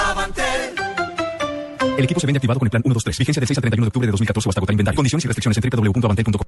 [1.97, 3.17] El equipo se vende activado con el plan 123.
[3.17, 4.97] Vigencia del 6 al 31 de octubre de 2014 o hasta agotar inventario.
[4.97, 6.45] Condiciones y restricciones en www.avantel.com.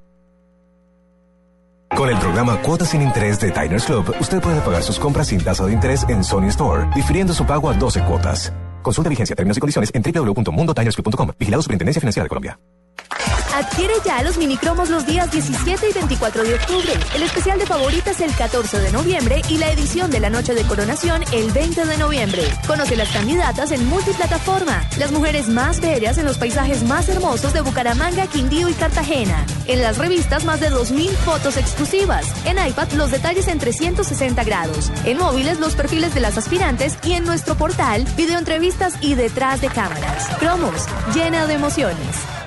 [1.96, 5.44] Con el programa Cuotas sin Interés de Diners Club, usted puede pagar sus compras sin
[5.44, 8.52] tasa de interés en Sony Store, difiriendo su pago a 12 cuotas.
[8.82, 11.32] Consulta vigencia, términos y condiciones en www.mundotinersclub.com.
[11.38, 12.60] Vigilado Superintendencia Financiera de Colombia.
[13.54, 18.22] Adquiere ya los minicromos los días 17 y 24 de octubre, el especial de favoritas
[18.22, 21.98] el 14 de noviembre y la edición de la noche de coronación el 20 de
[21.98, 22.44] noviembre.
[22.66, 27.60] Conoce las candidatas en multiplataforma, las mujeres más bellas en los paisajes más hermosos de
[27.62, 29.46] Bucaramanga, Quindío y Cartagena.
[29.68, 32.26] En las revistas más de 2.000 fotos exclusivas.
[32.46, 34.92] En iPad los detalles en 360 grados.
[35.04, 39.68] En móviles los perfiles de las aspirantes y en nuestro portal videoentrevistas y detrás de
[39.68, 40.30] cámaras.
[40.40, 42.41] Cromos, llena de emociones.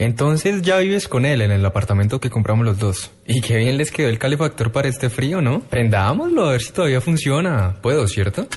[0.00, 3.10] Entonces ya vives con él en el apartamento que compramos los dos.
[3.26, 5.60] Y qué bien les quedó el calefactor para este frío, ¿no?
[5.60, 7.76] Prendámoslo a ver si todavía funciona.
[7.82, 8.48] Puedo, ¿cierto?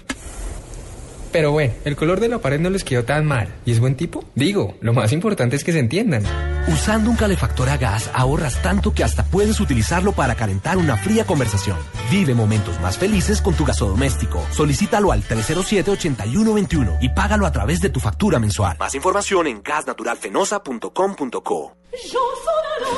[1.34, 3.56] Pero bueno, el color de la pared no les quedó tan mal.
[3.66, 4.24] ¿Y es buen tipo?
[4.36, 6.24] Digo, lo más importante es que se entiendan.
[6.68, 11.26] Usando un calefactor a gas ahorras tanto que hasta puedes utilizarlo para calentar una fría
[11.26, 11.80] conversación.
[12.12, 14.46] Vive momentos más felices con tu gasodoméstico.
[14.52, 18.78] Solicítalo al 307-8121 y págalo a través de tu factura mensual.
[18.78, 21.78] Más información en gasnaturalfenosa.com.co.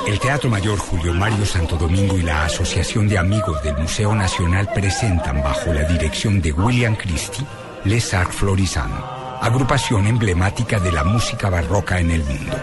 [0.08, 4.68] El Teatro Mayor Julio Mario Santo Domingo y la Asociación de Amigos del Museo Nacional
[4.74, 7.46] presentan bajo la dirección de William Christie
[7.86, 8.92] Les Arts Florissant,
[9.42, 12.58] agrupación emblemática de la música barroca en el mundo.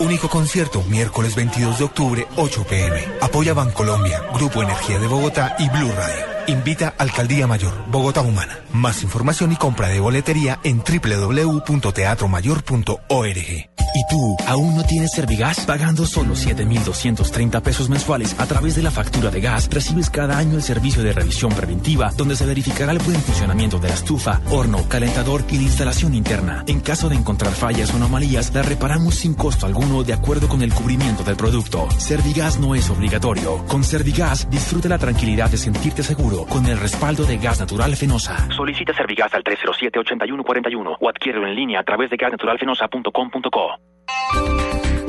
[0.00, 3.00] Único concierto, miércoles 22 de octubre, 8 pm.
[3.20, 6.33] Apoya Bancolombia, Grupo Energía de Bogotá y Blue Radio.
[6.46, 8.58] Invita Alcaldía Mayor, Bogotá Humana.
[8.72, 13.70] Más información y compra de boletería en www.teatromayor.org.
[13.96, 15.60] ¿Y tú, aún no tienes Servigas?
[15.60, 20.56] Pagando solo 7,230 pesos mensuales a través de la factura de gas, recibes cada año
[20.56, 24.88] el servicio de revisión preventiva, donde se verificará el buen funcionamiento de la estufa, horno,
[24.88, 26.64] calentador y la instalación interna.
[26.66, 30.62] En caso de encontrar fallas o anomalías, la reparamos sin costo alguno de acuerdo con
[30.62, 31.88] el cubrimiento del producto.
[31.96, 33.64] Servigas no es obligatorio.
[33.66, 38.50] Con Servigas, disfruta la tranquilidad de sentirte seguro con el respaldo de Gas Natural Fenosa.
[38.50, 45.03] Solicita Servigas al 307-8141 o adquiérelo en línea a través de gasnaturalfenosa.com.co.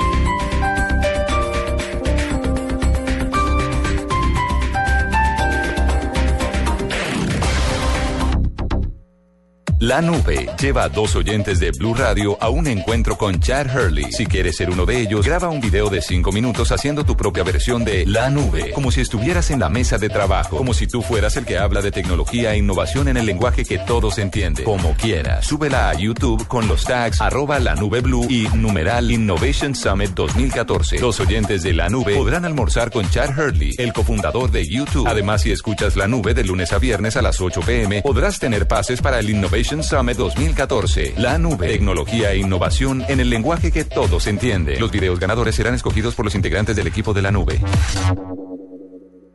[9.79, 14.09] La nube lleva a dos oyentes de Blue Radio a un encuentro con Chad Hurley.
[14.09, 17.43] Si quieres ser uno de ellos, graba un video de cinco minutos haciendo tu propia
[17.43, 21.01] versión de La nube, como si estuvieras en la mesa de trabajo, como si tú
[21.01, 24.93] fueras el que habla de tecnología e innovación en el lenguaje que todos entienden, como
[24.93, 25.45] quieras.
[25.45, 30.99] Súbela a YouTube con los tags arroba la nube blue y numeral Innovation Summit 2014.
[30.99, 35.05] Los oyentes de La nube podrán almorzar con Chad Hurley, el cofundador de YouTube.
[35.05, 38.69] Además, si escuchas La nube de lunes a viernes a las 8 pm, podrás tener
[38.69, 41.15] pases para el Innovation Summit 2014.
[41.17, 44.79] La nube, tecnología e innovación en el lenguaje que todos entienden.
[44.79, 47.59] Los videos ganadores serán escogidos por los integrantes del equipo de la nube.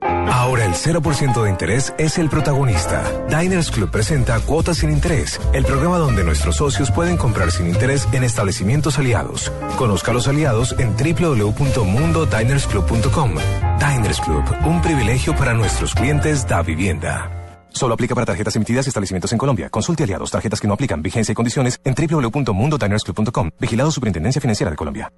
[0.02, 3.04] Ahora el 0% de interés es el protagonista.
[3.28, 8.08] Diners Club presenta Cuotas sin Interés, el programa donde nuestros socios pueden comprar sin interés
[8.12, 9.52] en establecimientos aliados.
[9.76, 13.34] Conozca a los aliados en www.mundodinersclub.com.
[13.78, 17.39] Diners Club, un privilegio para nuestros clientes da vivienda.
[17.72, 19.68] Solo aplica para tarjetas emitidas y establecimientos en Colombia.
[19.70, 23.50] Consulte aliados, tarjetas que no aplican, vigencia y condiciones en www.mundodinersclub.com.
[23.58, 25.12] Vigilado Superintendencia Financiera de Colombia.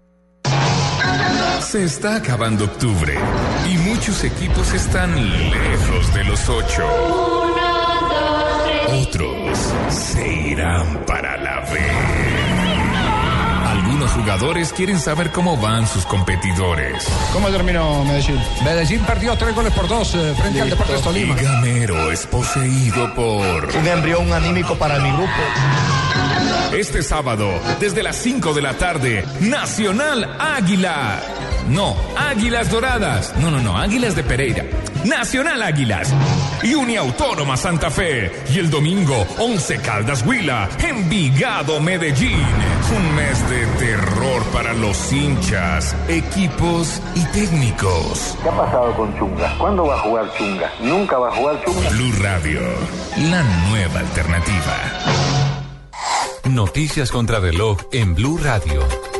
[1.73, 3.15] Se está acabando octubre
[3.67, 6.87] y muchos equipos están lejos de los ocho.
[8.88, 12.42] Otros se irán para la B.
[13.93, 17.07] algunos jugadores quieren saber cómo van sus competidores.
[17.31, 18.41] ¿Cómo terminó Medellín?
[18.65, 21.39] Medellín perdió tres goles por dos eh, frente al Deportes Tolima.
[21.39, 23.67] Y Gamero es poseído por...
[23.77, 25.31] Un embrión anímico para mi grupo.
[26.73, 27.51] Este sábado,
[27.81, 31.21] desde las 5 de la tarde, Nacional Águila.
[31.73, 33.35] No, Águilas Doradas.
[33.39, 34.63] No, no, no, Águilas de Pereira.
[35.05, 36.13] Nacional Águilas.
[36.63, 38.31] Y Uniautónoma Santa Fe.
[38.53, 40.69] Y el domingo, 11 Caldas Huila.
[40.87, 42.45] Envigado Medellín.
[42.95, 48.37] Un mes de terror para los hinchas, equipos y técnicos.
[48.43, 49.57] ¿Qué ha pasado con Chunga?
[49.57, 50.71] ¿Cuándo va a jugar Chunga?
[50.83, 51.89] ¿Nunca va a jugar Chunga?
[51.89, 52.61] Blue Radio,
[53.31, 54.77] la nueva alternativa.
[56.51, 59.12] Noticias contra reloj en Blue Radio.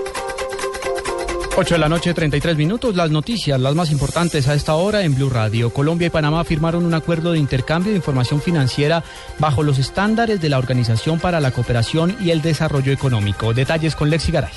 [1.55, 2.97] 8 de la noche, 33 minutos.
[2.97, 5.71] Las noticias, las más importantes a esta hora en Blue Radio.
[5.71, 9.05] Colombia y Panamá firmaron un acuerdo de intercambio de información financiera
[9.39, 13.53] bajo los estándares de la Organización para la Cooperación y el Desarrollo Económico.
[13.53, 14.53] Detalles con Lexi Garay.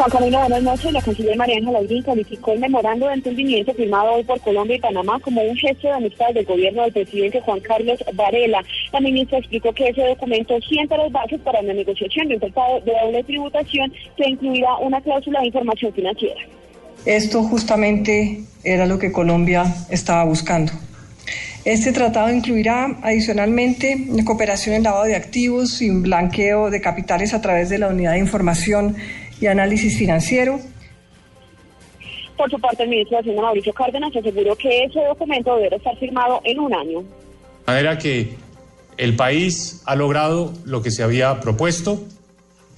[0.00, 0.92] Juan Camilo, buenas noches.
[0.94, 5.20] La canciller María Ángela calificó el memorando de entendimiento firmado hoy por Colombia y Panamá
[5.20, 8.64] como un gesto de amistad del gobierno del presidente Juan Carlos Varela.
[8.94, 12.80] La ministra explicó que ese documento sienta las bases para una negociación de un tratado
[12.80, 16.40] de doble tributación que incluirá una cláusula de información financiera.
[17.04, 20.72] Esto justamente era lo que Colombia estaba buscando.
[21.66, 27.68] Este tratado incluirá adicionalmente cooperación en lavado de activos y blanqueo de capitales a través
[27.68, 28.96] de la unidad de información
[29.40, 30.60] y análisis financiero.
[32.36, 35.96] Por su parte, el ministro de Hacienda, Mauricio Cárdenas, aseguró que ese documento deberá estar
[35.98, 37.00] firmado en un año.
[37.00, 37.06] De
[37.66, 38.34] manera que
[38.96, 42.02] el país ha logrado lo que se había propuesto.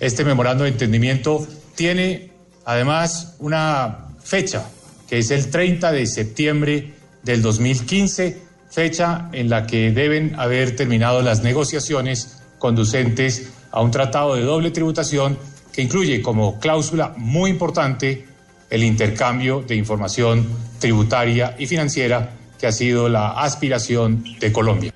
[0.01, 2.31] Este memorando de entendimiento tiene
[2.65, 4.69] además una fecha,
[5.09, 11.23] que es el 30 de septiembre del 2015, fecha en la que deben haber terminado
[11.23, 15.39] las negociaciones conducentes a un tratado de doble tributación
[15.73, 18.25] que incluye como cláusula muy importante
[18.71, 20.47] el intercambio de información
[20.81, 24.93] tributaria y financiera que ha sido la aspiración de Colombia.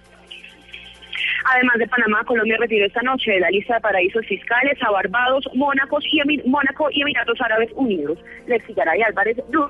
[1.52, 5.44] Además de Panamá, Colombia retiró esta noche de la lista de paraísos fiscales a Barbados,
[5.54, 8.18] Mónaco y, Emir Mónaco y Emiratos Árabes Unidos.
[8.46, 9.68] Lexi Garay Álvarez, Blue.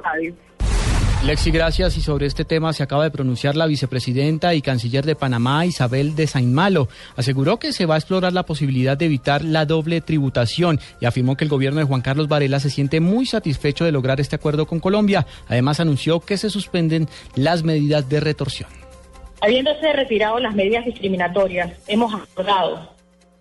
[1.25, 1.97] Lexi, gracias.
[1.97, 6.15] Y sobre este tema se acaba de pronunciar la vicepresidenta y canciller de Panamá, Isabel
[6.15, 6.89] de Saint-Malo.
[7.17, 11.37] Aseguró que se va a explorar la posibilidad de evitar la doble tributación y afirmó
[11.37, 14.67] que el gobierno de Juan Carlos Varela se siente muy satisfecho de lograr este acuerdo
[14.67, 15.27] con Colombia.
[15.49, 18.71] Además, anunció que se suspenden las medidas de retorsión.
[19.41, 22.93] Habiéndose retirado las medidas discriminatorias, hemos acordado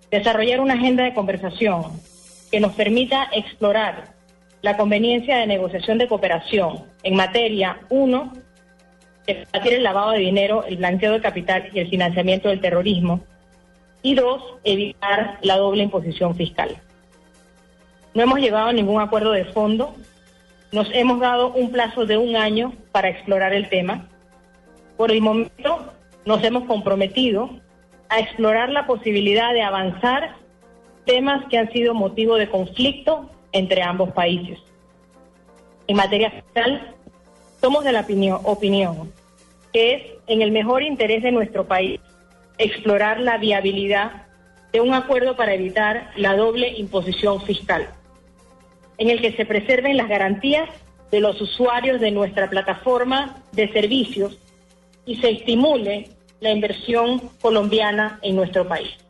[0.10, 1.84] desarrollar una agenda de conversación
[2.52, 4.15] que nos permita explorar
[4.66, 8.34] la conveniencia de negociación de cooperación en materia, uno,
[9.28, 13.22] de el lavado de dinero, el blanqueo de capital y el financiamiento del terrorismo,
[14.02, 16.78] y dos, evitar la doble imposición fiscal.
[18.16, 19.94] No hemos llegado a ningún acuerdo de fondo,
[20.72, 24.08] nos hemos dado un plazo de un año para explorar el tema.
[24.98, 25.94] Por el momento
[26.26, 27.52] nos hemos comprometido
[28.10, 30.38] a explorar la posibilidad de avanzar
[31.06, 34.60] temas que han sido motivo de conflicto entre ambos países.
[35.88, 36.94] En materia fiscal,
[37.62, 39.14] somos de la opinión, opinión
[39.72, 42.00] que es en el mejor interés de nuestro país
[42.58, 44.24] explorar la viabilidad
[44.74, 47.90] de un acuerdo para evitar la doble imposición fiscal,
[48.98, 50.70] en el que se preserven las garantías
[51.12, 54.38] de los usuarios de nuestra plataforma de servicios
[55.06, 56.10] y se estimule
[56.42, 59.05] la inversión colombiana en nuestro país.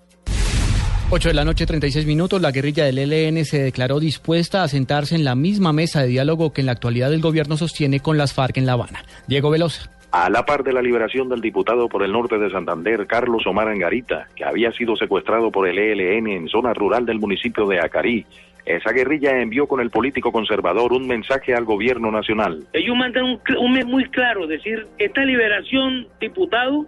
[1.12, 2.41] 8 de la noche, 36 minutos.
[2.41, 6.52] La guerrilla del ELN se declaró dispuesta a sentarse en la misma mesa de diálogo
[6.52, 9.04] que en la actualidad el gobierno sostiene con las FARC en La Habana.
[9.28, 9.91] Diego Velosa.
[10.12, 13.68] A la par de la liberación del diputado por el norte de Santander, Carlos Omar
[13.68, 18.26] Angarita, que había sido secuestrado por el ELN en zona rural del municipio de Acarí,
[18.65, 22.63] esa guerrilla envió con el político conservador un mensaje al gobierno nacional.
[22.74, 26.88] Ellos mandan un, un mes muy claro, decir, esta liberación, diputado,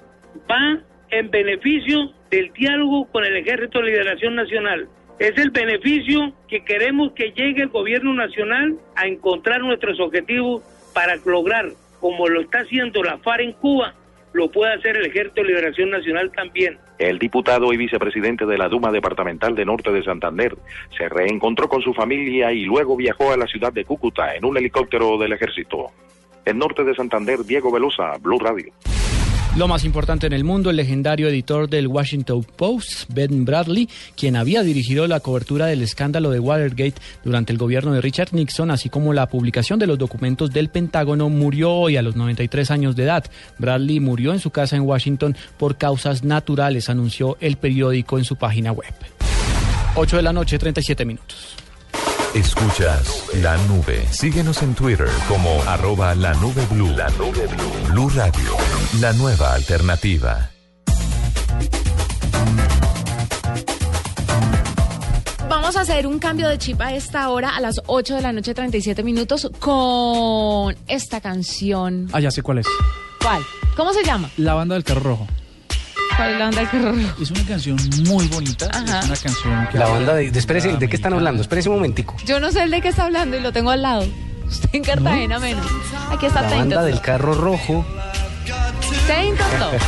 [0.49, 0.79] va
[1.11, 4.87] en beneficio del diálogo con el Ejército de Liberación Nacional.
[5.19, 10.61] Es el beneficio que queremos que llegue el gobierno nacional a encontrar nuestros objetivos
[10.93, 13.93] para lograr, como lo está haciendo la FARC en Cuba,
[14.33, 16.77] lo puede hacer el Ejército de Liberación Nacional también.
[16.99, 20.55] El diputado y vicepresidente de la Duma Departamental de Norte de Santander
[20.95, 24.57] se reencontró con su familia y luego viajó a la ciudad de Cúcuta en un
[24.57, 25.87] helicóptero del ejército.
[26.45, 28.71] En Norte de Santander, Diego Velosa, Blue Radio.
[29.57, 34.35] Lo más importante en el mundo, el legendario editor del Washington Post, Ben Bradley, quien
[34.35, 38.89] había dirigido la cobertura del escándalo de Watergate durante el gobierno de Richard Nixon, así
[38.89, 43.05] como la publicación de los documentos del Pentágono, murió hoy a los 93 años de
[43.05, 43.25] edad.
[43.57, 48.35] Bradley murió en su casa en Washington por causas naturales, anunció el periódico en su
[48.35, 48.93] página web.
[49.95, 51.66] 8 de la noche, 37 minutos.
[52.37, 54.05] Escuchas la nube.
[54.11, 56.95] Síguenos en Twitter como arroba la nube blue.
[56.95, 57.89] La nube blue.
[57.89, 58.51] Blue Radio,
[58.99, 60.51] la nueva alternativa.
[65.49, 68.31] Vamos a hacer un cambio de chip a esta hora, a las 8 de la
[68.31, 72.07] noche, 37 minutos, con esta canción.
[72.13, 72.67] Ah, ya sé cuál es.
[73.19, 73.41] ¿Cuál?
[73.75, 74.29] ¿Cómo se llama?
[74.37, 75.27] La banda del carro rojo.
[76.17, 77.21] ¿Cuál es la banda del carro rojo?
[77.23, 78.69] Es una canción muy bonita.
[78.73, 78.99] Ajá.
[78.99, 81.41] Es una canción que La banda de, de- espérese, ¿de qué están hablando?
[81.41, 82.15] Espérese un momentico.
[82.25, 84.05] Yo no sé el de qué está hablando y lo tengo al lado.
[84.49, 85.65] Estoy en Cartagena menos.
[86.09, 87.85] Aquí está La banda del carro rojo.
[89.07, 89.81] Tainted Love.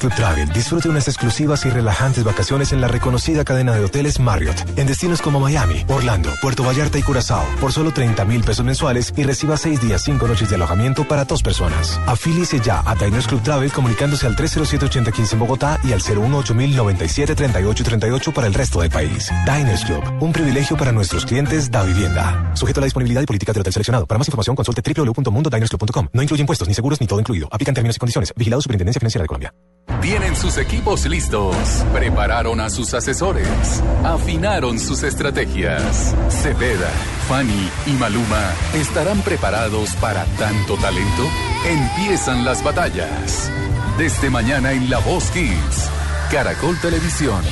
[0.00, 4.56] Club Travel disfrute unas exclusivas y relajantes vacaciones en la reconocida cadena de hoteles Marriott
[4.76, 9.12] en destinos como Miami, Orlando, Puerto Vallarta y Curazao por solo 30 mil pesos mensuales
[9.14, 12.00] y reciba 6 días 5 noches de alojamiento para dos personas.
[12.06, 18.46] Afíliese ya a Diners Club Travel comunicándose al 307-8015 en Bogotá y al 018-097-3838 para
[18.46, 19.30] el resto del país.
[19.44, 22.52] Diners Club, un privilegio para nuestros clientes da vivienda.
[22.54, 24.06] Sujeto a la disponibilidad y política del hotel seleccionado.
[24.06, 26.08] Para más información consulte www.mundodinersclub.com.
[26.14, 27.48] No incluye impuestos ni seguros ni todo incluido.
[27.52, 28.32] Aplican términos y condiciones.
[28.34, 29.52] Vigilado Superintendencia Financiera de Colombia.
[30.00, 31.54] Tienen sus equipos listos,
[31.92, 36.14] prepararon a sus asesores, afinaron sus estrategias.
[36.30, 36.88] Cepeda,
[37.28, 41.22] Fanny y Maluma estarán preparados para tanto talento.
[41.66, 43.50] Empiezan las batallas.
[43.98, 45.90] Desde mañana en La Voz Kids,
[46.30, 47.42] Caracol Televisión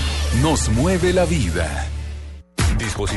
[0.41, 1.87] nos mueve la vida.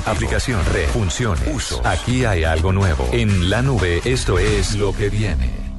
[0.06, 1.82] Aplicación, red, funciones, uso.
[1.86, 3.08] Aquí hay algo nuevo.
[3.14, 5.71] En la nube, esto es lo que viene.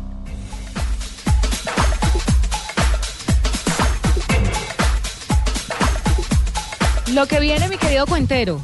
[7.12, 8.60] Lo que viene, mi querido cuentero.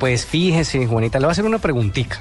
[0.00, 2.20] Pues fíjese, Juanita, le voy a hacer una preguntita.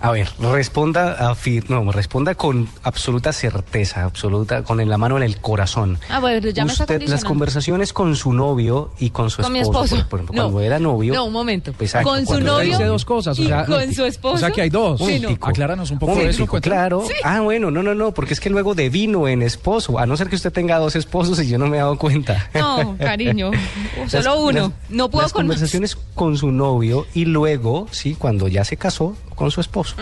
[0.00, 5.22] A ver, responda, afir- no, responda con absoluta certeza, absoluta, con en la mano en
[5.22, 5.98] el corazón.
[6.08, 9.58] Ah, bueno, ya me Usted, las conversaciones con su novio y con su Con mi
[9.60, 10.42] esposo, por, por ejemplo, No.
[10.50, 11.14] cuando era novio.
[11.14, 11.72] No, un momento.
[11.72, 12.70] pues, con su cuando- novio.
[12.70, 14.34] Dice dos cosas, o y sea, con su esposo.
[14.36, 15.00] o sea que hay dos.
[15.00, 15.30] Sí, no.
[15.40, 16.46] Acláranos un poco de eso.
[16.46, 16.60] Cuéntanos.
[16.76, 17.04] claro.
[17.06, 17.14] Sí.
[17.24, 20.28] Ah, bueno, no, no, no, porque es que luego devino en esposo, a no ser
[20.28, 22.48] que usted tenga dos esposos y yo no me he dado cuenta.
[22.54, 23.50] No, cariño.
[23.98, 24.60] Las- Solo uno.
[24.60, 28.76] las- no puedo las con conversaciones con su novio y luego, sí, cuando ya se
[28.76, 29.96] casó con su esposo.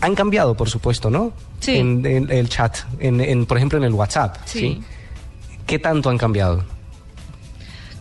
[0.00, 1.32] Han cambiado, por supuesto, ¿no?
[1.58, 1.78] Sí.
[1.78, 4.36] En, en el chat, en, en, por ejemplo, en el WhatsApp.
[4.44, 4.60] Sí.
[4.60, 4.82] Sí.
[5.66, 6.62] ¿Qué tanto han cambiado?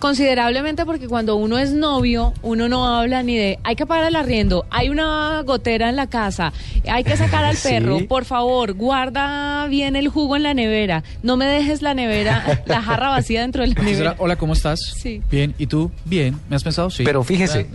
[0.01, 4.15] Considerablemente porque cuando uno es novio, uno no habla ni de hay que pagar el
[4.15, 6.51] arriendo, hay una gotera en la casa,
[6.89, 7.67] hay que sacar al Sí.
[7.69, 12.63] perro, por favor, guarda bien el jugo en la nevera, no me dejes la nevera,
[12.65, 14.15] la jarra vacía dentro de la nevera.
[14.17, 14.79] hola, ¿cómo estás?
[14.97, 15.21] Sí.
[15.29, 15.91] Bien, ¿y tú?
[16.03, 16.89] Bien, ¿me has pensado?
[16.89, 17.03] Sí.
[17.03, 17.67] Pero fíjese.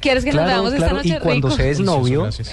[0.00, 1.56] ¿Quieres que nos Claro, veamos claro, esta noche y cuando rico?
[1.56, 2.50] se es novio, Gracias.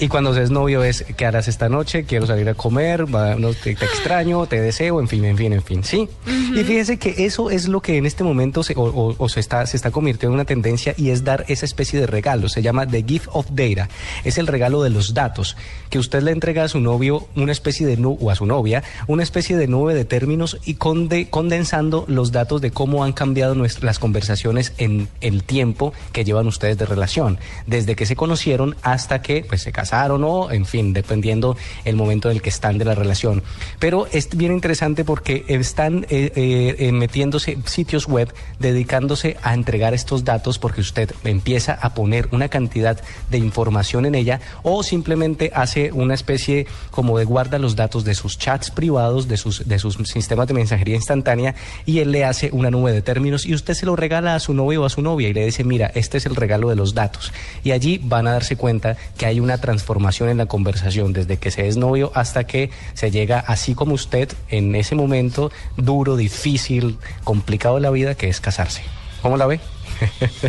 [0.00, 2.04] Y cuando se es novio es ¿qué harás esta noche?
[2.04, 5.52] Quiero salir a comer, va, no, te, te extraño, te deseo, en fin, en fin,
[5.52, 6.08] en fin, sí.
[6.26, 9.38] Y fíjese que eso es lo que en este momento se, o, o- o se
[9.40, 12.60] está se está convirtiendo en una tendencia y es dar esa especie de regalo, se
[12.62, 13.88] llama the gift of data,
[14.24, 15.56] es el regalo de los datos,
[15.90, 18.82] que usted le entrega a su novio una especie de nube o a su novia,
[19.06, 23.54] una especie de nube de términos y conde- condensando los datos de cómo han cambiado
[23.54, 28.74] nuestras las conversaciones en el tiempo que llevan ustedes de relación, desde que se conocieron
[28.82, 32.78] hasta que pues se casaron o en fin, dependiendo el momento en el que están
[32.78, 33.42] de la relación.
[33.78, 39.94] Pero es bien interesante porque están eh, eh, eh, metiéndose sitios web dedicándose a entregar
[39.94, 45.50] estos datos porque usted empieza a poner una cantidad de información en ella o simplemente
[45.54, 49.78] hace una especie como de guarda los datos de sus chats privados, de sus, de
[49.78, 51.54] sus sistemas de mensajería instantánea
[51.86, 54.54] y él le hace una nube de términos y usted se lo regala a su
[54.54, 56.94] novio o a su novia y le dice, mira, este es el regalo de los
[56.94, 57.32] datos.
[57.62, 61.50] Y allí van a darse cuenta que hay una transformación en la conversación desde que
[61.50, 66.96] se es novio hasta que se llega así como usted en ese momento duro, difícil,
[67.24, 68.82] complicado de la vida que es casarse.
[69.20, 69.58] ¿Cómo la ve?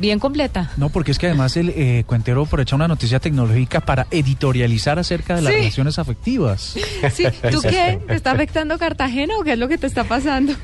[0.00, 0.70] Bien completa.
[0.76, 5.36] No, porque es que además el eh, cuentero aprovecha una noticia tecnológica para editorializar acerca
[5.36, 5.58] de las Sí.
[5.60, 6.74] relaciones afectivas.
[7.12, 8.00] Sí, ¿tú qué?
[8.08, 10.54] ¿Te está afectando Cartagena o qué es lo que te está pasando?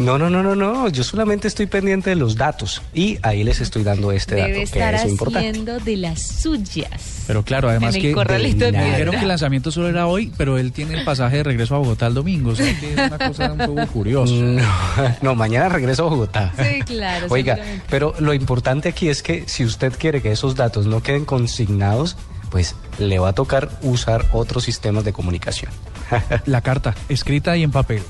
[0.00, 0.88] No, no, no, no, no.
[0.88, 4.72] Yo solamente estoy pendiente de los datos y ahí les estoy dando este Debe dato
[4.72, 5.48] que es importante.
[5.50, 7.24] haciendo de las suyas.
[7.26, 11.04] Pero claro, además que dijeron que el lanzamiento solo era hoy, pero él tiene el
[11.04, 12.52] pasaje de regreso a Bogotá el domingo.
[12.52, 14.32] O sea, que es una cosa un poco curiosa.
[14.40, 16.52] No, no, mañana regreso a Bogotá.
[16.56, 17.26] Sí, claro.
[17.28, 17.58] Oiga,
[17.90, 22.16] pero lo importante aquí es que si usted quiere que esos datos no queden consignados,
[22.50, 25.70] pues le va a tocar usar otros sistemas de comunicación.
[26.46, 28.02] La carta, escrita y en papel.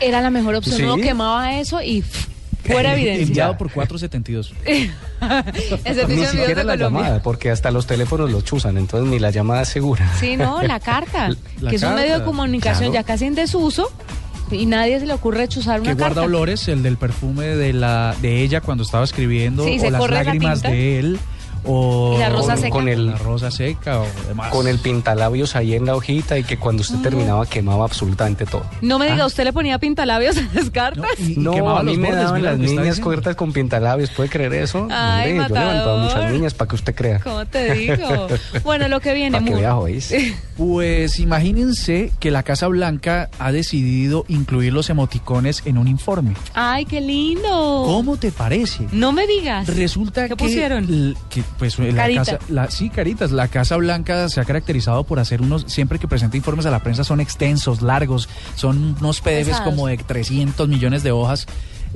[0.00, 0.76] Era la mejor opción.
[0.76, 0.82] Sí.
[0.82, 2.02] Uno quemaba eso y
[2.64, 3.22] fuera evidencia.
[3.26, 4.52] Enviado por 472.
[5.84, 6.76] El Ni siquiera la Colombia.
[7.02, 10.06] llamada, porque hasta los teléfonos lo chuzan, entonces ni la llamada es segura.
[10.20, 11.30] Sí, no, la carta,
[11.60, 12.94] La que es un carta, medio de comunicación claro.
[12.94, 13.90] ya casi en desuso
[14.50, 16.26] y nadie se le ocurre chuzar una que guarda carta.
[16.26, 20.08] olores, el del perfume de la de ella cuando estaba escribiendo, Sí, o las la
[20.08, 20.68] lágrimas tinta.
[20.70, 21.18] de él,
[21.64, 22.70] o la rosa con, seca.
[22.70, 24.50] con el la rosa seca o demás.
[24.50, 28.64] con el pintalabios ahí en la hojita y que cuando usted terminaba quemaba absolutamente todo.
[28.82, 31.10] No me diga, ¿usted le ponía pintalabios a las cartas?
[31.18, 34.10] Y- y No, quemaba a mí los me bordes, daban las niñas cubiertas con pintalabios,
[34.10, 34.88] ¿puede creer eso?
[34.90, 36.00] Ay, Hombre, yo he levantado a matador.
[36.04, 37.20] muchas niñas para que usted crea.
[37.20, 38.26] ¿Cómo te digo?
[38.64, 40.12] Bueno, lo que viene, que ¿oís?
[40.56, 46.34] Pues imagínense que la Casa Blanca ha decidido incluir los emoticones en un informe.
[46.54, 47.82] Ay, qué lindo.
[47.86, 48.86] ¿Cómo te parece?
[48.92, 49.66] No me digas.
[49.66, 50.86] Resulta ¿Qué que, pusieron?
[51.28, 52.24] que, pues la Carita.
[52.24, 53.30] casa, la- sí, caritas.
[53.30, 56.80] La Casa Blanca se ha caracterizado por hacer unos, siempre que presenta informes a la
[56.82, 59.60] prensa son extensos, largos, son unos PDFs Pesados.
[59.64, 61.46] como de 300 millones de hojas.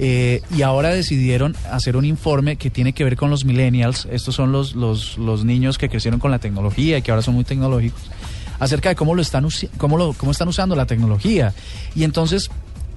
[0.00, 4.06] eh, y ahora decidieron hacer un informe que tiene que ver con los millennials.
[4.12, 7.34] Estos son los, los, los niños que crecieron con la tecnología y que ahora son
[7.34, 8.00] muy tecnológicos.
[8.60, 9.46] Acerca de cómo lo están
[9.76, 11.52] cómo lo, cómo están usando la tecnología.
[11.96, 12.48] Y entonces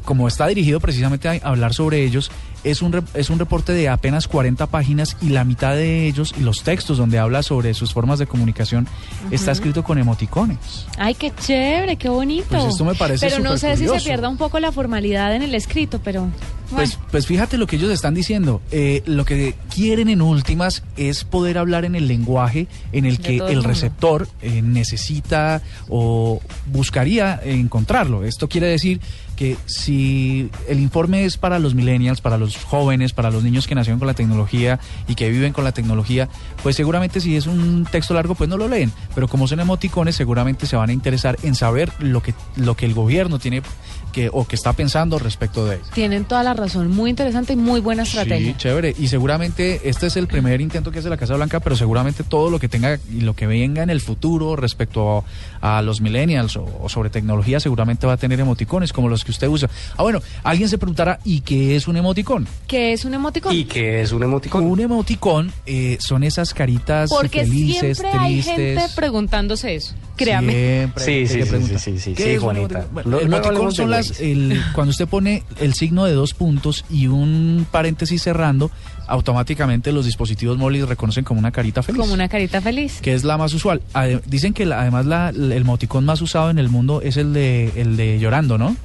[0.05, 2.31] como está dirigido precisamente a hablar sobre ellos,
[2.63, 6.33] es un, re- es un reporte de apenas 40 páginas y la mitad de ellos
[6.37, 8.87] y los textos donde habla sobre sus formas de comunicación
[9.31, 10.85] está escrito con emoticones.
[10.97, 12.45] Ay, qué chévere, qué bonito.
[12.49, 15.41] Pues esto me parece Pero no sé si se pierda un poco la formalidad en
[15.41, 16.27] el escrito, pero
[16.71, 18.61] Pues, pues fíjate lo que ellos están diciendo.
[18.71, 23.37] Eh, lo que quieren en últimas es poder hablar en el lenguaje en el que
[23.37, 28.23] el receptor eh, necesita o buscaría encontrarlo.
[28.23, 29.01] Esto quiere decir
[29.41, 33.73] que si el informe es para los millennials, para los jóvenes, para los niños que
[33.73, 36.29] nacieron con la tecnología y que viven con la tecnología,
[36.61, 38.91] pues seguramente si es un texto largo, pues no lo leen.
[39.15, 42.85] Pero como son emoticones, seguramente se van a interesar en saber lo que, lo que
[42.85, 43.63] el gobierno tiene
[44.11, 45.85] que, o que está pensando respecto de ello.
[45.93, 46.89] tienen toda la razón.
[46.89, 48.57] Muy interesante y muy buena Sí, estrategia.
[48.57, 48.95] chévere.
[48.99, 52.49] Y seguramente este es el primer intento que hace la Casa Blanca, pero seguramente todo
[52.49, 55.23] lo que tenga y lo que venga en el futuro respecto
[55.61, 59.23] a, a los millennials o, o sobre tecnología seguramente va a tener emoticones como los
[59.23, 59.69] que usted usa.
[59.97, 62.47] Ah, bueno, alguien se preguntará, ¿y qué es un emoticón?
[62.67, 63.53] ¿Qué es un emoticón?
[63.55, 64.65] ¿Y qué es un emoticón?
[64.65, 68.91] Un emoticón eh, son esas caritas Porque felices, siempre hay gente tristes.
[68.95, 69.93] preguntándose eso.
[70.23, 70.51] Créame.
[70.53, 72.79] Siempre Sí, sí, sí, sí, sí, sí, ¿qué sí, es Juanita.
[72.79, 72.93] emoticón?
[72.93, 76.85] Bueno, Lo- el emoticón son las, el- cuando usted pone el signo de dos puntos
[76.89, 78.71] y un paréntesis cerrando,
[79.07, 81.99] automáticamente los dispositivos móviles reconocen como una carita feliz.
[81.99, 82.99] Como una carita feliz.
[83.01, 83.81] que es la más usual.
[84.25, 87.71] Dicen que la- además la- el emoticón más usado en el mundo es el de
[87.75, 88.75] el de llorando, ¿no?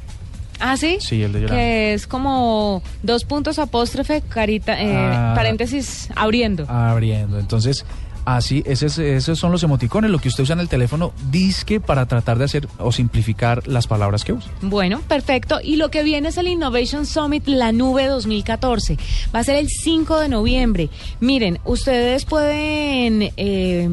[0.58, 0.96] ¿Ah, sí?
[1.00, 1.56] Sí, el de Yolanda.
[1.60, 5.32] Que es como dos puntos apóstrofe, carita, eh, Ah.
[5.36, 6.64] paréntesis, abriendo.
[6.68, 7.38] Abriendo.
[7.38, 7.84] Entonces,
[8.26, 11.80] así, ese es- esos son los emoticones, lo que usted usa en el teléfono, disque
[11.80, 14.50] para tratar de hacer o simplificar las palabras que usa.
[14.60, 15.58] Bueno, perfecto.
[15.62, 18.98] Y lo que viene es el Innovation Summit La Nube 2014.
[19.34, 20.90] Va a ser el 5 de noviembre.
[21.20, 23.88] Miren, ustedes pueden eh,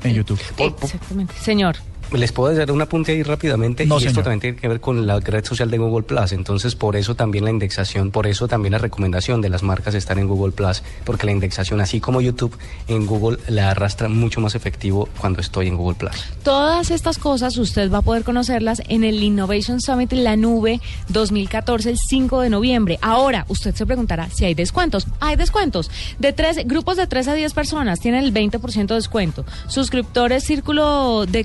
[0.03, 0.39] en YouTube.
[0.57, 1.33] Exactamente.
[1.39, 1.77] Señor.
[2.13, 5.05] Les puedo dar un apunte ahí rápidamente No, y esto también tiene que ver con
[5.05, 6.31] la red social de Google Plus.
[6.31, 10.17] Entonces, por eso también la indexación, por eso también la recomendación de las marcas estar
[10.17, 14.55] en Google Plus, porque la indexación, así como YouTube, en Google la arrastra mucho más
[14.55, 16.11] efectivo cuando estoy en Google Plus.
[16.43, 20.79] Todas estas cosas usted va a poder conocerlas en el Innovation Summit La Nube
[21.09, 22.99] 2014 el 5 de noviembre.
[23.01, 25.07] Ahora, usted se preguntará si hay descuentos.
[25.19, 25.91] Hay descuentos.
[26.19, 29.45] De tres grupos de 3 a 10 personas tienen el 20% de descuento.
[29.67, 31.39] Suscriptores Círculo de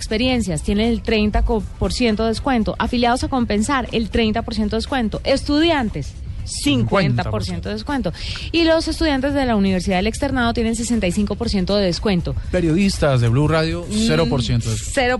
[0.60, 2.76] Tienen el 30% de descuento.
[2.78, 5.22] Afiliados a Compensar, el 30% de descuento.
[5.24, 6.12] Estudiantes
[6.64, 8.12] 50% de descuento.
[8.50, 12.34] Y los estudiantes de la Universidad del Externado tienen 65% de descuento.
[12.50, 14.70] Periodistas de Blue Radio, 0% de descuento.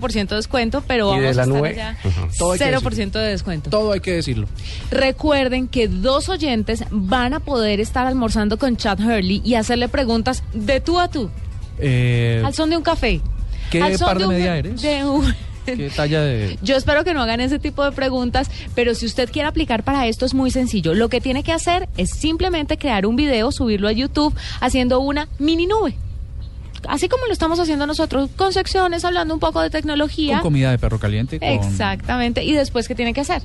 [0.09, 1.69] 0% de descuento, pero ¿Y de vamos la a estar nube?
[1.69, 1.97] allá.
[2.37, 3.69] Todo hay que 0% de descuento.
[3.69, 4.47] Todo hay que decirlo.
[4.91, 10.43] Recuerden que dos oyentes van a poder estar almorzando con Chad Hurley y hacerle preguntas
[10.53, 11.29] de tú a tú,
[11.79, 13.21] Eh, al son de un café.
[13.79, 14.81] ¿Qué al par de un- medida eres?
[14.81, 15.33] de un-
[15.65, 16.57] ¿Qué talla de...?
[16.63, 20.07] Yo espero que no hagan ese tipo de preguntas, pero si usted quiere aplicar para
[20.07, 20.93] esto es muy sencillo.
[20.93, 25.27] Lo que tiene que hacer es simplemente crear un video, subirlo a YouTube haciendo una
[25.39, 25.95] mini nube.
[26.87, 30.35] Así como lo estamos haciendo nosotros, con secciones, hablando un poco de tecnología.
[30.35, 31.39] Con comida de perro caliente.
[31.39, 32.43] Con, Exactamente.
[32.43, 33.41] ¿Y después qué tiene que hacer?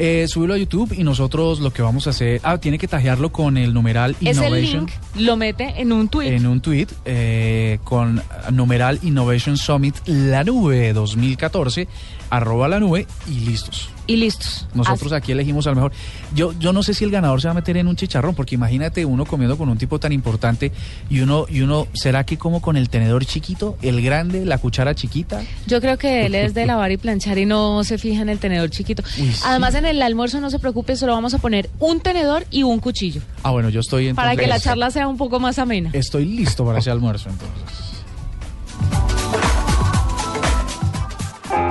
[0.00, 2.40] Eh, subirlo a YouTube y nosotros lo que vamos a hacer...
[2.44, 4.86] Ah, tiene que tajearlo con el numeral Innovation.
[4.86, 6.36] link lo mete en un tweet.
[6.36, 8.22] En un tweet eh, con
[8.52, 11.88] numeral Innovation Summit La Nube 2014,
[12.30, 13.90] arroba la nube y listos.
[14.08, 14.66] Y listos.
[14.72, 15.92] Nosotros aquí elegimos al mejor.
[16.34, 18.54] Yo, yo no sé si el ganador se va a meter en un chicharrón, porque
[18.54, 20.72] imagínate uno comiendo con un tipo tan importante
[21.10, 24.94] y uno, y uno, ¿será que como con el tenedor chiquito, el grande, la cuchara
[24.94, 25.42] chiquita?
[25.66, 28.38] Yo creo que él es de lavar y planchar y no se fija en el
[28.38, 29.02] tenedor chiquito.
[29.20, 29.42] Uy, sí.
[29.44, 32.80] Además, en el almuerzo no se preocupe, solo vamos a poner un tenedor y un
[32.80, 33.20] cuchillo.
[33.42, 35.90] Ah, bueno, yo estoy Para que la charla sea un poco más amena.
[35.92, 37.97] Estoy listo para ese almuerzo entonces.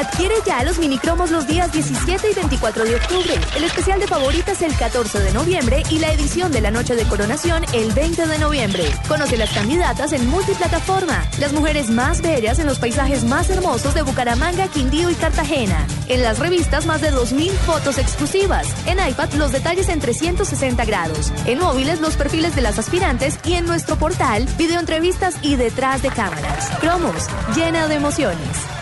[0.00, 4.62] Adquiere ya los minicromos los días 17 y 24 de octubre, el especial de favoritas
[4.62, 8.38] el 14 de noviembre y la edición de la noche de coronación el 20 de
[8.38, 8.84] noviembre.
[9.08, 14.00] Conoce las candidatas en multiplataforma, las mujeres más bellas en los paisajes más hermosos de
[14.00, 15.86] Bucaramanga, Quindío y Cartagena.
[16.08, 18.68] En las revistas más de 2.000 fotos exclusivas.
[18.86, 21.30] En iPad los detalles en 360 grados.
[21.44, 26.08] En móviles los perfiles de las aspirantes y en nuestro portal videoentrevistas y detrás de
[26.08, 26.70] cámaras.
[26.80, 28.79] Cromos, llena de emociones.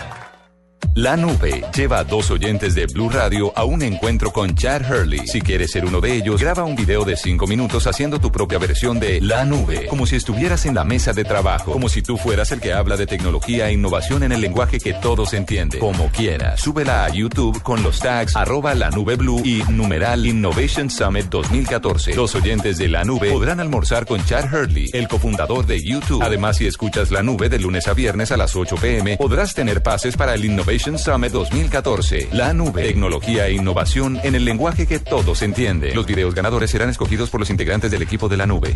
[1.01, 5.27] La nube lleva a dos oyentes de Blue Radio a un encuentro con Chad Hurley.
[5.27, 8.59] Si quieres ser uno de ellos, graba un video de cinco minutos haciendo tu propia
[8.59, 12.17] versión de La nube, como si estuvieras en la mesa de trabajo, como si tú
[12.17, 16.09] fueras el que habla de tecnología e innovación en el lenguaje que todos entienden, como
[16.09, 16.59] quieras.
[16.59, 22.13] Súbela a YouTube con los tags arroba la nube blue y numeral Innovation Summit 2014.
[22.13, 26.21] Los oyentes de La nube podrán almorzar con Chad Hurley, el cofundador de YouTube.
[26.21, 29.81] Además, si escuchas La nube de lunes a viernes a las 8 pm, podrás tener
[29.81, 32.29] pases para el Innovation Summit 2014.
[32.31, 35.95] La nube, tecnología e innovación en el lenguaje que todos entienden.
[35.95, 38.75] Los videos ganadores serán escogidos por los integrantes del equipo de la nube.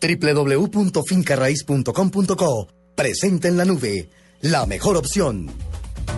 [0.00, 4.10] www.fincarraiz.com.co Presente en la nube.
[4.42, 5.50] La mejor opción.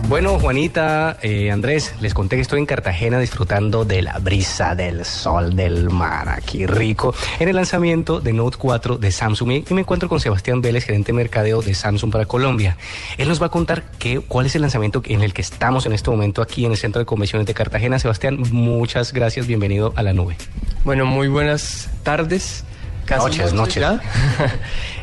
[0.07, 5.05] Bueno, Juanita, eh, Andrés, les conté que estoy en Cartagena disfrutando de la brisa del
[5.05, 9.81] sol del mar, aquí rico, en el lanzamiento de Note 4 de Samsung y me
[9.81, 12.77] encuentro con Sebastián Vélez, gerente de mercadeo de Samsung para Colombia.
[13.17, 15.93] Él nos va a contar qué, cuál es el lanzamiento en el que estamos en
[15.93, 17.97] este momento aquí en el Centro de Convenciones de Cartagena.
[17.97, 20.35] Sebastián, muchas gracias, bienvenido a la nube.
[20.83, 22.65] Bueno, muy buenas tardes.
[23.05, 23.83] Casi Noches, noches.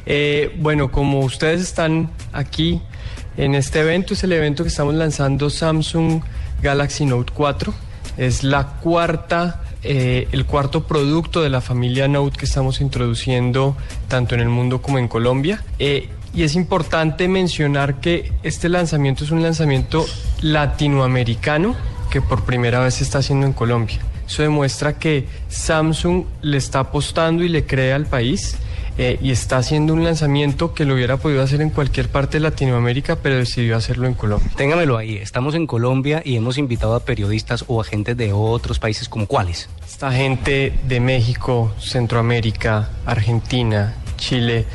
[0.06, 2.80] Eh, bueno, como ustedes están aquí
[3.40, 6.20] en este evento, es el evento que estamos lanzando Samsung
[6.62, 7.72] Galaxy Note 4.
[8.18, 13.78] Es la cuarta, eh, el cuarto producto de la familia Note que estamos introduciendo
[14.08, 15.64] tanto en el mundo como en Colombia.
[15.78, 20.04] Eh, y es importante mencionar que este lanzamiento es un lanzamiento
[20.42, 21.74] latinoamericano
[22.10, 24.00] que por primera vez se está haciendo en Colombia.
[24.26, 28.58] Eso demuestra que Samsung le está apostando y le cree al país
[29.02, 32.40] eh, y está haciendo un lanzamiento que lo hubiera podido hacer en cualquier parte de
[32.40, 34.50] Latinoamérica, pero decidió hacerlo en Colombia.
[34.56, 39.08] Téngamelo ahí, estamos en Colombia y hemos invitado a periodistas o agentes de otros países
[39.08, 39.70] como cuáles.
[39.86, 44.66] Esta gente de México, Centroamérica, Argentina, Chile.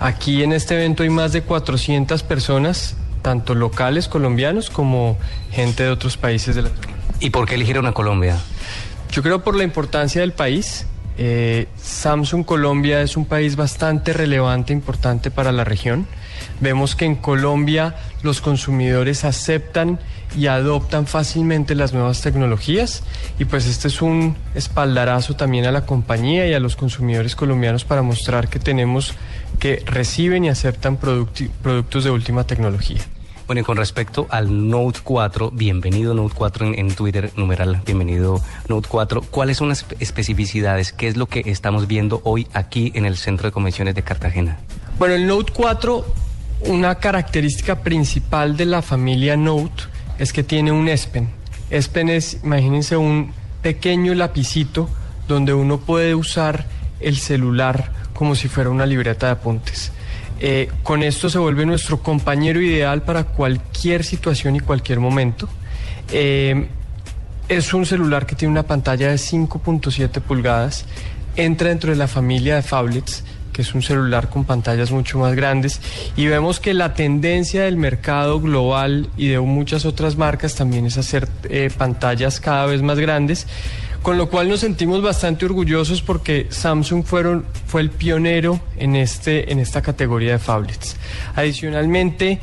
[0.00, 5.18] Aquí en este evento hay más de 400 personas, tanto locales colombianos como
[5.52, 6.98] gente de otros países de Latinoamérica.
[7.20, 8.38] ¿Y por qué eligieron a Colombia?
[9.12, 10.84] Yo creo por la importancia del país.
[11.20, 16.06] Eh, Samsung Colombia es un país bastante relevante, importante para la región.
[16.60, 19.98] Vemos que en Colombia los consumidores aceptan
[20.36, 23.02] y adoptan fácilmente las nuevas tecnologías
[23.38, 27.84] y pues este es un espaldarazo también a la compañía y a los consumidores colombianos
[27.84, 29.14] para mostrar que tenemos
[29.58, 33.00] que reciben y aceptan productos de última tecnología.
[33.48, 38.42] Bueno, y con respecto al Note 4, bienvenido Note 4 en, en Twitter, numeral, bienvenido
[38.68, 39.22] Note 4.
[39.22, 40.92] ¿Cuáles son las especificidades?
[40.92, 44.58] ¿Qué es lo que estamos viendo hoy aquí en el Centro de Convenciones de Cartagena?
[44.98, 46.04] Bueno, el Note 4,
[46.66, 49.84] una característica principal de la familia Note
[50.18, 51.30] es que tiene un S Pen.
[51.70, 53.32] S Pen es, imagínense, un
[53.62, 54.90] pequeño lapicito
[55.26, 56.66] donde uno puede usar
[57.00, 59.90] el celular como si fuera una libreta de apuntes.
[60.40, 65.48] Eh, con esto se vuelve nuestro compañero ideal para cualquier situación y cualquier momento.
[66.12, 66.68] Eh,
[67.48, 70.84] es un celular que tiene una pantalla de 5.7 pulgadas,
[71.34, 75.34] entra dentro de la familia de phablets, que es un celular con pantallas mucho más
[75.34, 75.80] grandes,
[76.14, 80.98] y vemos que la tendencia del mercado global y de muchas otras marcas también es
[80.98, 83.46] hacer eh, pantallas cada vez más grandes,
[84.08, 89.58] con lo cual nos sentimos bastante orgullosos porque Samsung fue el pionero en, este, en
[89.58, 90.96] esta categoría de phablets.
[91.34, 92.40] Adicionalmente,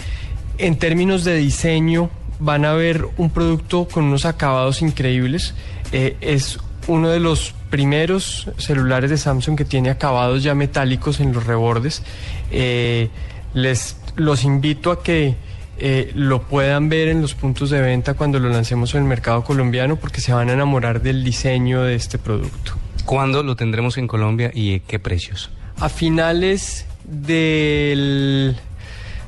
[0.59, 5.55] en términos de diseño, van a ver un producto con unos acabados increíbles.
[5.91, 11.33] Eh, es uno de los primeros celulares de Samsung que tiene acabados ya metálicos en
[11.33, 12.03] los rebordes.
[12.51, 13.09] Eh,
[13.55, 15.33] les los invito a que
[15.77, 19.43] eh, lo puedan ver en los puntos de venta cuando lo lancemos en el mercado
[19.43, 22.73] colombiano porque se van a enamorar del diseño de este producto.
[23.05, 25.49] ¿Cuándo lo tendremos en Colombia y qué precios?
[25.79, 28.55] A finales del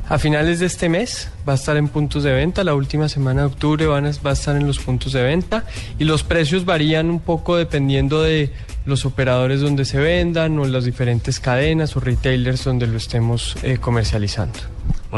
[0.10, 3.42] a finales de este mes va a estar en puntos de venta, la última semana
[3.42, 5.66] de octubre van a- va a estar en los puntos de venta
[6.00, 8.54] y los precios varían un poco dependiendo de
[8.86, 13.80] los operadores donde se vendan o las diferentes cadenas o retailers donde lo estemos eh,
[13.82, 14.58] comercializando.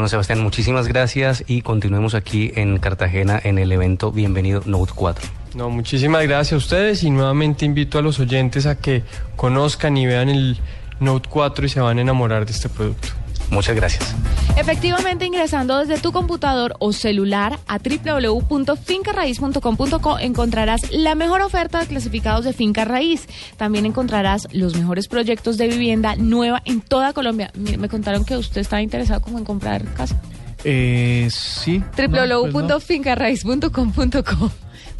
[0.00, 5.28] Bueno, Sebastián, muchísimas gracias y continuemos aquí en Cartagena en el evento Bienvenido Note 4.
[5.56, 9.02] No, muchísimas gracias a ustedes y nuevamente invito a los oyentes a que
[9.36, 10.58] conozcan y vean el
[11.00, 13.08] Note 4 y se van a enamorar de este producto.
[13.50, 14.14] Muchas gracias.
[14.56, 22.44] Efectivamente, ingresando desde tu computador o celular a www.fincarraiz.com.co encontrarás la mejor oferta de clasificados
[22.44, 23.26] de finca raíz.
[23.56, 27.50] También encontrarás los mejores proyectos de vivienda nueva en toda Colombia.
[27.54, 30.20] Mire, Me contaron que usted estaba interesado como en comprar casa.
[30.64, 31.82] Eh, sí.
[31.96, 34.50] Pues www.fincarraiz.com.co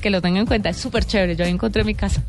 [0.01, 1.37] Que lo tengan en cuenta, es súper chévere.
[1.37, 2.23] Yo ahí encontré mi casa.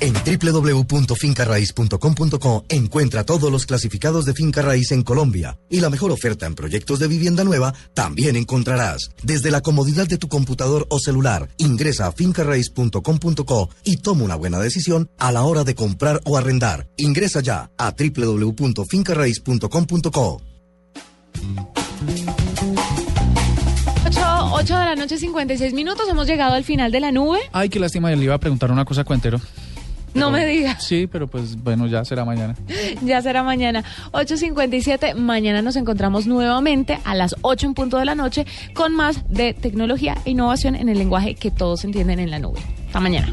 [0.00, 6.46] En www.fincarraiz.com.co encuentra todos los clasificados de finca raíz en Colombia y la mejor oferta
[6.46, 9.10] en proyectos de vivienda nueva también encontrarás.
[9.22, 14.60] Desde la comodidad de tu computador o celular, ingresa a fincarraiz.com.co y toma una buena
[14.60, 16.86] decisión a la hora de comprar o arrendar.
[16.96, 20.42] Ingresa ya a www.fincarraiz.com.co.
[24.60, 26.08] 8, de la noche, 56 minutos.
[26.08, 27.38] Hemos llegado al final de la nube.
[27.52, 29.40] Ay, qué lástima, le iba a preguntar una cosa a Cuentero.
[30.14, 30.82] No me digas.
[30.82, 32.54] Sí, pero pues bueno, ya será mañana.
[33.02, 33.84] Ya será mañana.
[34.12, 35.14] 8.57.
[35.14, 39.54] Mañana nos encontramos nuevamente a las 8 en punto de la noche con más de
[39.54, 42.60] tecnología e innovación en el lenguaje que todos entienden en la nube.
[42.86, 43.32] Hasta mañana.